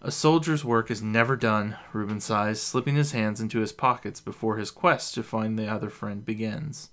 A 0.00 0.10
soldier's 0.10 0.64
work 0.64 0.90
is 0.90 1.00
never 1.00 1.36
done, 1.36 1.76
Reuben 1.92 2.20
sighs, 2.20 2.60
slipping 2.60 2.96
his 2.96 3.12
hands 3.12 3.40
into 3.40 3.60
his 3.60 3.72
pockets 3.72 4.20
before 4.20 4.56
his 4.56 4.72
quest 4.72 5.14
to 5.14 5.22
find 5.22 5.56
the 5.56 5.68
other 5.68 5.90
friend 5.90 6.24
begins. 6.24 6.90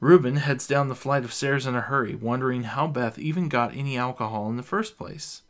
Reuben 0.00 0.36
heads 0.36 0.66
down 0.66 0.88
the 0.88 0.94
flight 0.94 1.24
of 1.24 1.32
stairs 1.32 1.66
in 1.66 1.74
a 1.74 1.82
hurry, 1.82 2.14
wondering 2.14 2.62
how 2.62 2.86
Beth 2.86 3.18
even 3.18 3.50
got 3.50 3.76
any 3.76 3.98
alcohol 3.98 4.48
in 4.48 4.56
the 4.56 4.62
first 4.62 4.96
place. 4.96 5.42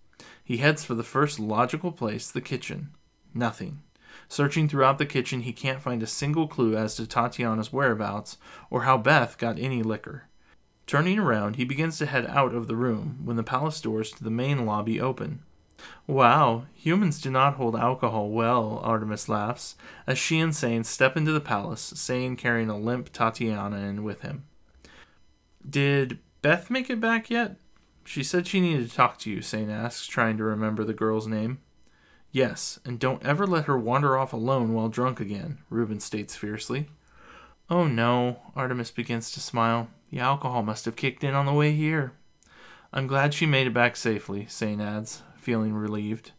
He 0.43 0.57
heads 0.57 0.85
for 0.85 0.97
the 0.97 1.05
first 1.05 1.39
logical 1.39 1.93
place, 1.93 2.29
the 2.29 2.41
kitchen. 2.41 2.91
Nothing. 3.33 3.83
Searching 4.27 4.69
throughout 4.69 4.99
the 4.99 5.07
kitchen, 5.07 5.43
he 5.43 5.53
can't 5.53 5.81
find 5.81 6.03
a 6.03 6.07
single 6.09 6.49
clue 6.49 6.77
as 6.77 6.97
to 6.97 7.07
Tatiana's 7.07 7.73
whereabouts 7.73 8.39
or 8.71 8.83
how 8.83 8.99
Beth 8.99 9.39
got 9.39 9.57
any 9.57 9.85
liquor. 9.85 10.25
Turning 10.91 11.21
around, 11.21 11.55
he 11.55 11.65
begins 11.65 11.99
to 11.99 12.07
head 12.07 12.27
out 12.27 12.53
of 12.53 12.67
the 12.67 12.75
room 12.75 13.21
when 13.23 13.37
the 13.37 13.45
palace 13.45 13.81
doors 13.81 14.11
to 14.11 14.25
the 14.25 14.29
main 14.29 14.67
lobby 14.67 15.01
open. 15.01 15.41
Wow, 16.09 16.65
humans 16.75 17.21
do 17.21 17.31
not 17.31 17.55
hold 17.55 17.77
alcohol 17.77 18.31
well, 18.31 18.81
Artemis 18.83 19.29
laughs, 19.29 19.77
as 20.09 20.19
she 20.19 20.41
and 20.41 20.53
Sane 20.53 20.83
step 20.83 21.17
into 21.17 21.31
the 21.31 21.41
palace, 21.41 21.93
Sane 21.95 22.35
carrying 22.35 22.69
a 22.69 22.77
limp 22.77 23.13
Tatiana 23.13 23.77
in 23.77 24.03
with 24.03 24.23
him. 24.23 24.47
Did 25.65 26.19
Beth 26.43 26.71
make 26.71 26.91
it 26.91 27.01
back 27.01 27.31
yet? 27.31 27.55
She 28.05 28.25
said 28.25 28.49
she 28.49 28.61
needed 28.61 28.91
to 28.91 28.97
talk 28.97 29.17
to 29.19 29.31
you, 29.31 29.43
Sane 29.43 29.71
asks, 29.71 30.09
trying 30.09 30.39
to 30.39 30.43
remember 30.43 30.83
the 30.83 30.93
girl's 30.93 31.29
name. 31.29 31.61
Yes, 32.33 32.81
and 32.85 32.99
don't 32.99 33.25
ever 33.25 33.47
let 33.47 33.67
her 33.67 33.79
wander 33.79 34.19
off 34.19 34.33
alone 34.33 34.75
while 34.75 34.89
drunk 34.89 35.21
again, 35.21 35.59
Reuben 35.71 36.01
states 36.01 36.35
fiercely. 36.35 36.89
Oh 37.71 37.87
no, 37.87 38.41
Artemis 38.57 38.91
begins 38.91 39.31
to 39.31 39.39
smile. 39.39 39.89
The 40.11 40.19
alcohol 40.19 40.63
must 40.63 40.85
have 40.87 40.97
kicked 40.97 41.23
in 41.23 41.35
on 41.35 41.47
the 41.47 41.53
way 41.53 41.73
here. 41.73 42.13
I'm 42.93 43.07
glad 43.07 43.33
she 43.33 43.47
made 43.47 43.69
it 43.69 43.75
back 43.75 43.95
safely, 43.97 44.47
Sane 44.49 44.81
adds, 44.81 45.23
feeling 45.37 45.75
relieved. 45.75 46.33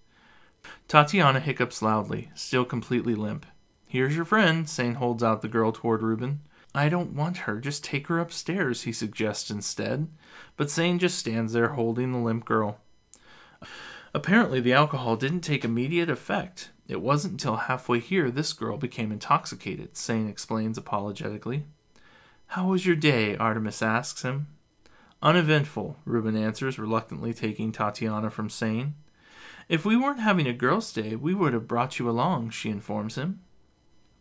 Tatiana 0.88 1.40
hiccups 1.40 1.82
loudly, 1.82 2.30
still 2.36 2.66
completely 2.66 3.16
limp. 3.16 3.46
Here's 3.88 4.16
your 4.16 4.26
friend, 4.26 4.70
Sane 4.70 4.96
holds 4.96 5.24
out 5.24 5.42
the 5.42 5.48
girl 5.48 5.72
toward 5.72 6.02
Reuben. 6.02 6.42
I 6.76 6.90
don't 6.90 7.14
want 7.14 7.38
her, 7.40 7.60
just 7.60 7.84
take 7.84 8.08
her 8.08 8.20
upstairs, 8.20 8.84
he 8.84 8.92
suggests 8.92 9.50
instead. 9.50 10.10
But 10.58 10.70
Sane 10.70 11.00
just 11.00 11.18
stands 11.18 11.54
there 11.54 11.70
holding 11.70 12.12
the 12.12 12.20
limp 12.20 12.46
girl. 12.46 12.78
Apparently, 14.14 14.60
the 14.60 14.74
alcohol 14.74 15.16
didn't 15.16 15.42
take 15.42 15.64
immediate 15.64 16.10
effect. 16.10 16.72
It 16.88 17.02
wasn't 17.02 17.34
until 17.34 17.56
halfway 17.56 18.00
here 18.00 18.30
this 18.30 18.52
girl 18.52 18.78
became 18.78 19.12
intoxicated, 19.12 19.96
Sane 19.96 20.28
explains 20.28 20.78
apologetically. 20.78 21.66
How 22.52 22.66
was 22.66 22.86
your 22.86 22.98
day? 22.98 23.38
Artemis 23.38 23.82
asks 23.82 24.24
him. 24.24 24.48
Uneventful, 25.22 25.96
Reuben 26.04 26.36
answers, 26.36 26.78
reluctantly 26.78 27.34
taking 27.34 27.72
Tatiana 27.72 28.30
from 28.30 28.50
Sane. 28.50 28.96
If 29.70 29.86
we 29.86 29.96
weren't 29.96 30.20
having 30.20 30.48
a 30.48 30.52
girls' 30.52 30.92
day, 30.92 31.16
we 31.16 31.34
would 31.34 31.54
have 31.54 31.66
brought 31.66 31.98
you 31.98 32.10
along, 32.10 32.50
she 32.50 32.70
informs 32.70 33.16
him. 33.16 33.40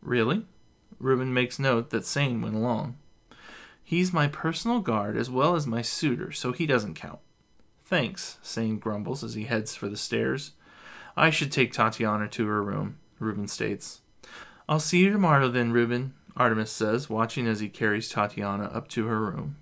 Really? 0.01 0.47
Reuben 1.01 1.35
makes 1.35 1.59
note 1.59 1.91
that 1.91 2.07
Sane 2.07 2.41
went 2.41 2.55
along. 2.55 2.99
He's 3.83 4.13
my 4.13 4.29
personal 4.29 4.79
guard 4.79 5.17
as 5.17 5.29
well 5.29 5.57
as 5.57 5.67
my 5.67 5.83
suitor, 5.83 6.31
so 6.31 6.53
he 6.53 6.67
doesn't 6.67 6.95
count. 6.95 7.19
Thanks, 7.85 8.39
Sane 8.43 8.79
grumbles 8.79 9.25
as 9.25 9.35
he 9.35 9.47
heads 9.47 9.75
for 9.75 9.89
the 9.89 9.97
stairs. 9.97 10.53
I 11.17 11.31
should 11.31 11.51
take 11.51 11.73
Tatiana 11.73 12.29
to 12.29 12.47
her 12.47 12.63
room, 12.63 12.99
Reuben 13.19 13.49
states. 13.49 14.03
I'll 14.69 14.79
see 14.79 15.01
you 15.01 15.11
tomorrow 15.11 15.49
then, 15.49 15.73
Reuben, 15.73 16.15
Artemis 16.37 16.71
says, 16.71 17.11
watching 17.11 17.47
as 17.47 17.61
he 17.61 17.69
carries 17.69 18.09
Tatiana 18.09 18.65
up 18.65 18.89
to 18.89 19.07
her 19.07 19.21
room. 19.21 19.57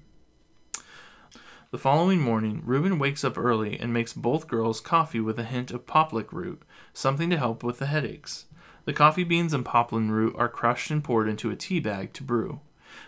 The 1.70 1.78
following 1.78 2.20
morning, 2.20 2.62
Reuben 2.64 2.98
wakes 2.98 3.24
up 3.24 3.36
early 3.36 3.78
and 3.78 3.92
makes 3.92 4.14
both 4.14 4.48
girls 4.48 4.80
coffee 4.80 5.20
with 5.20 5.38
a 5.38 5.44
hint 5.44 5.70
of 5.70 5.86
poplic 5.86 6.32
root, 6.32 6.62
something 6.94 7.28
to 7.28 7.36
help 7.36 7.62
with 7.62 7.78
the 7.78 7.86
headaches. 7.86 8.46
The 8.86 8.94
coffee 8.94 9.24
beans 9.24 9.52
and 9.52 9.66
poplin 9.66 10.10
root 10.10 10.34
are 10.38 10.48
crushed 10.48 10.90
and 10.90 11.04
poured 11.04 11.28
into 11.28 11.50
a 11.50 11.56
tea 11.56 11.78
bag 11.78 12.14
to 12.14 12.22
brew. 12.22 12.60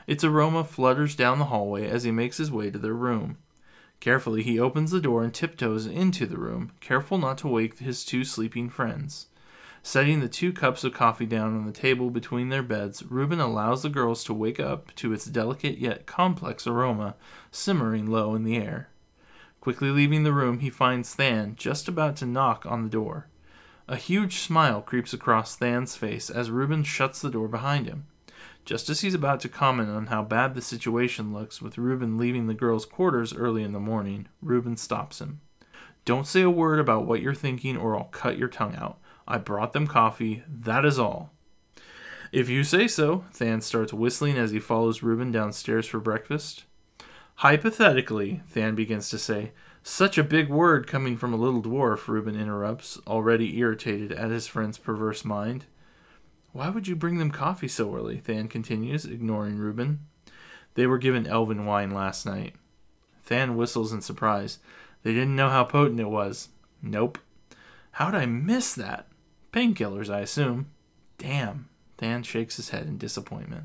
Its 0.07 0.23
aroma 0.23 0.63
flutters 0.63 1.17
down 1.17 1.39
the 1.39 1.47
hallway 1.47 1.89
as 1.89 2.05
he 2.05 2.11
makes 2.11 2.37
his 2.37 2.51
way 2.51 2.71
to 2.71 2.79
their 2.79 2.93
room. 2.93 3.39
Carefully, 3.99 4.43
he 4.43 4.59
opens 4.59 4.91
the 4.91 5.01
door 5.01 5.23
and 5.23 5.33
tiptoes 5.33 5.87
into 5.87 6.27
the 6.27 6.39
room, 6.39 6.73
careful 6.81 7.17
not 7.17 7.39
to 7.39 7.49
wake 7.49 7.79
his 7.79 8.05
two 8.05 8.25
sleeping 8.25 8.69
friends. 8.69 9.29
Setting 9.83 10.21
the 10.21 10.29
two 10.29 10.53
cups 10.53 10.85
of 10.85 10.93
coffee 10.93 11.27
down 11.27 11.57
on 11.57 11.67
the 11.67 11.73
table 11.73 12.11
between 12.11 12.51
their 12.51 12.63
beds, 12.63 13.03
Reuben 13.03 13.41
allows 13.41 13.83
the 13.83 13.89
girls 13.89 14.23
to 14.25 14.35
wake 14.35 14.61
up 14.61 14.95
to 14.97 15.13
its 15.13 15.25
delicate 15.25 15.79
yet 15.79 16.07
complex 16.07 16.67
aroma 16.67 17.17
simmering 17.51 18.07
low 18.07 18.35
in 18.35 18.45
the 18.45 18.57
air. 18.57 18.91
Quickly 19.61 19.91
leaving 19.91 20.23
the 20.23 20.33
room, 20.33 20.61
he 20.61 20.71
finds 20.71 21.15
Than 21.15 21.55
just 21.57 21.89
about 21.89 22.17
to 22.17 22.27
knock 22.27 22.65
on 22.67 22.83
the 22.83 22.91
door. 22.91 23.29
A 23.89 23.97
huge 23.97 24.39
smile 24.39 24.83
creeps 24.83 25.13
across 25.13 25.57
Than's 25.57 25.97
face 25.97 26.31
as 26.31 26.51
Reuben 26.51 26.85
shuts 26.85 27.21
the 27.21 27.31
door 27.31 27.49
behind 27.49 27.87
him. 27.87 28.07
Just 28.65 28.89
as 28.89 29.01
he's 29.01 29.15
about 29.15 29.41
to 29.41 29.49
comment 29.49 29.89
on 29.89 30.07
how 30.07 30.23
bad 30.23 30.55
the 30.55 30.63
situation 30.63 31.33
looks 31.33 31.61
with 31.61 31.79
Reuben 31.79 32.17
leaving 32.17 32.47
the 32.47 32.55
girls' 32.55 32.87
quarters 32.87 33.35
early 33.35 33.63
in 33.63 33.73
the 33.73 33.81
morning, 33.81 34.29
Reuben 34.41 34.77
stops 34.77 35.21
him. 35.21 35.41
Don't 36.05 36.27
say 36.27 36.43
a 36.43 36.51
word 36.51 36.79
about 36.79 37.07
what 37.07 37.21
you're 37.21 37.35
thinking 37.35 37.77
or 37.77 37.97
I'll 37.97 38.05
cut 38.05 38.39
your 38.39 38.49
tongue 38.49 38.77
out. 38.77 38.99
I 39.31 39.39
brought 39.39 39.73
them 39.73 39.87
coffee, 39.87 40.43
that 40.49 40.85
is 40.85 40.99
all. 40.99 41.31
If 42.33 42.49
you 42.49 42.65
say 42.65 42.89
so, 42.89 43.25
Than 43.39 43.61
starts 43.61 43.93
whistling 43.93 44.37
as 44.37 44.51
he 44.51 44.59
follows 44.59 45.05
Reuben 45.05 45.31
downstairs 45.31 45.87
for 45.87 46.01
breakfast. 46.01 46.65
Hypothetically, 47.37 48.43
Than 48.55 48.75
begins 48.75 49.09
to 49.11 49.19
say. 49.19 49.53
Such 49.85 50.19
a 50.19 50.25
big 50.25 50.49
word 50.49 50.89
coming 50.89 51.17
from 51.17 51.33
a 51.33 51.37
little 51.37 51.63
dwarf, 51.63 52.09
Reuben 52.09 52.35
interrupts, 52.35 52.99
already 53.07 53.57
irritated 53.59 54.11
at 54.11 54.31
his 54.31 54.49
friend's 54.49 54.79
perverse 54.79 55.25
mind. 55.25 55.67
Why 56.53 56.69
would 56.69 56.89
you 56.89 56.97
bring 56.97 57.19
them 57.19 57.31
coffee 57.31 57.69
so 57.69 57.95
early? 57.95 58.19
Than 58.19 58.49
continues, 58.49 59.05
ignoring 59.05 59.59
Reuben. 59.59 60.01
They 60.75 60.89
were 60.89 60.99
given 60.99 61.29
elven 61.29 61.67
wine 61.67 61.93
last 61.93 62.27
night. 62.27 62.57
Than 63.29 63.57
whistles 63.57 63.93
in 63.93 64.01
surprise. 64.01 64.59
They 65.05 65.13
didn't 65.13 65.37
know 65.37 65.51
how 65.51 65.63
potent 65.63 66.01
it 66.01 66.11
was. 66.11 66.49
Nope. 66.83 67.19
How'd 67.93 68.17
I 68.17 68.27
miss 68.27 68.75
that? 68.75 69.07
Painkillers, 69.53 70.13
I 70.13 70.21
assume. 70.21 70.71
Damn. 71.19 71.69
Than 71.99 72.23
shakes 72.23 72.57
his 72.57 72.71
head 72.71 72.87
in 72.87 72.99
disappointment. 72.99 73.65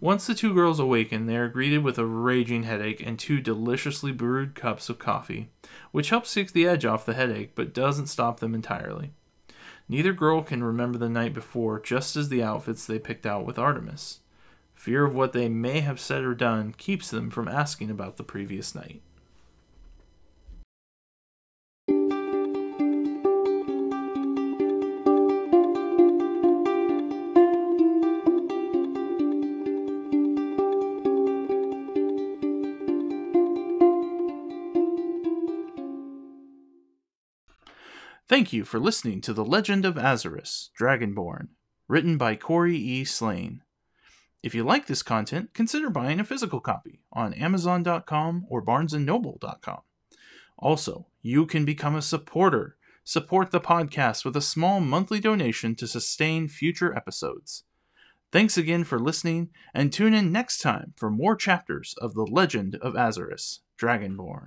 Once 0.00 0.26
the 0.26 0.34
two 0.34 0.54
girls 0.54 0.78
awaken, 0.78 1.26
they 1.26 1.36
are 1.36 1.48
greeted 1.48 1.82
with 1.82 1.98
a 1.98 2.06
raging 2.06 2.62
headache 2.62 3.04
and 3.04 3.18
two 3.18 3.40
deliciously 3.40 4.12
brewed 4.12 4.54
cups 4.54 4.88
of 4.88 4.98
coffee, 4.98 5.50
which 5.90 6.10
helps 6.10 6.32
take 6.32 6.52
the 6.52 6.66
edge 6.66 6.84
off 6.84 7.04
the 7.04 7.14
headache 7.14 7.54
but 7.54 7.74
doesn't 7.74 8.06
stop 8.06 8.40
them 8.40 8.54
entirely. 8.54 9.10
Neither 9.88 10.12
girl 10.12 10.42
can 10.42 10.62
remember 10.62 10.98
the 10.98 11.08
night 11.08 11.34
before, 11.34 11.80
just 11.80 12.14
as 12.14 12.28
the 12.28 12.42
outfits 12.42 12.86
they 12.86 13.00
picked 13.00 13.26
out 13.26 13.44
with 13.44 13.58
Artemis. 13.58 14.20
Fear 14.72 15.04
of 15.04 15.14
what 15.14 15.32
they 15.32 15.48
may 15.48 15.80
have 15.80 16.00
said 16.00 16.22
or 16.22 16.34
done 16.34 16.72
keeps 16.78 17.10
them 17.10 17.28
from 17.28 17.48
asking 17.48 17.90
about 17.90 18.16
the 18.16 18.22
previous 18.22 18.74
night. 18.74 19.02
Thank 38.40 38.54
you 38.54 38.64
for 38.64 38.80
listening 38.80 39.20
to 39.20 39.34
The 39.34 39.44
Legend 39.44 39.84
of 39.84 39.96
Azarus, 39.96 40.70
Dragonborn, 40.80 41.48
written 41.88 42.16
by 42.16 42.36
Corey 42.36 42.74
E. 42.74 43.04
Slane. 43.04 43.60
If 44.42 44.54
you 44.54 44.64
like 44.64 44.86
this 44.86 45.02
content, 45.02 45.52
consider 45.52 45.90
buying 45.90 46.18
a 46.18 46.24
physical 46.24 46.58
copy 46.58 47.02
on 47.12 47.34
Amazon.com 47.34 48.46
or 48.48 48.64
BarnesandNoble.com. 48.64 49.80
Also, 50.56 51.06
you 51.20 51.44
can 51.44 51.66
become 51.66 51.94
a 51.94 52.00
supporter. 52.00 52.78
Support 53.04 53.50
the 53.50 53.60
podcast 53.60 54.24
with 54.24 54.34
a 54.34 54.40
small 54.40 54.80
monthly 54.80 55.20
donation 55.20 55.74
to 55.74 55.86
sustain 55.86 56.48
future 56.48 56.96
episodes. 56.96 57.64
Thanks 58.32 58.56
again 58.56 58.84
for 58.84 58.98
listening, 58.98 59.50
and 59.74 59.92
tune 59.92 60.14
in 60.14 60.32
next 60.32 60.62
time 60.62 60.94
for 60.96 61.10
more 61.10 61.36
chapters 61.36 61.94
of 62.00 62.14
The 62.14 62.24
Legend 62.24 62.76
of 62.76 62.94
Azarus, 62.94 63.58
Dragonborn. 63.78 64.46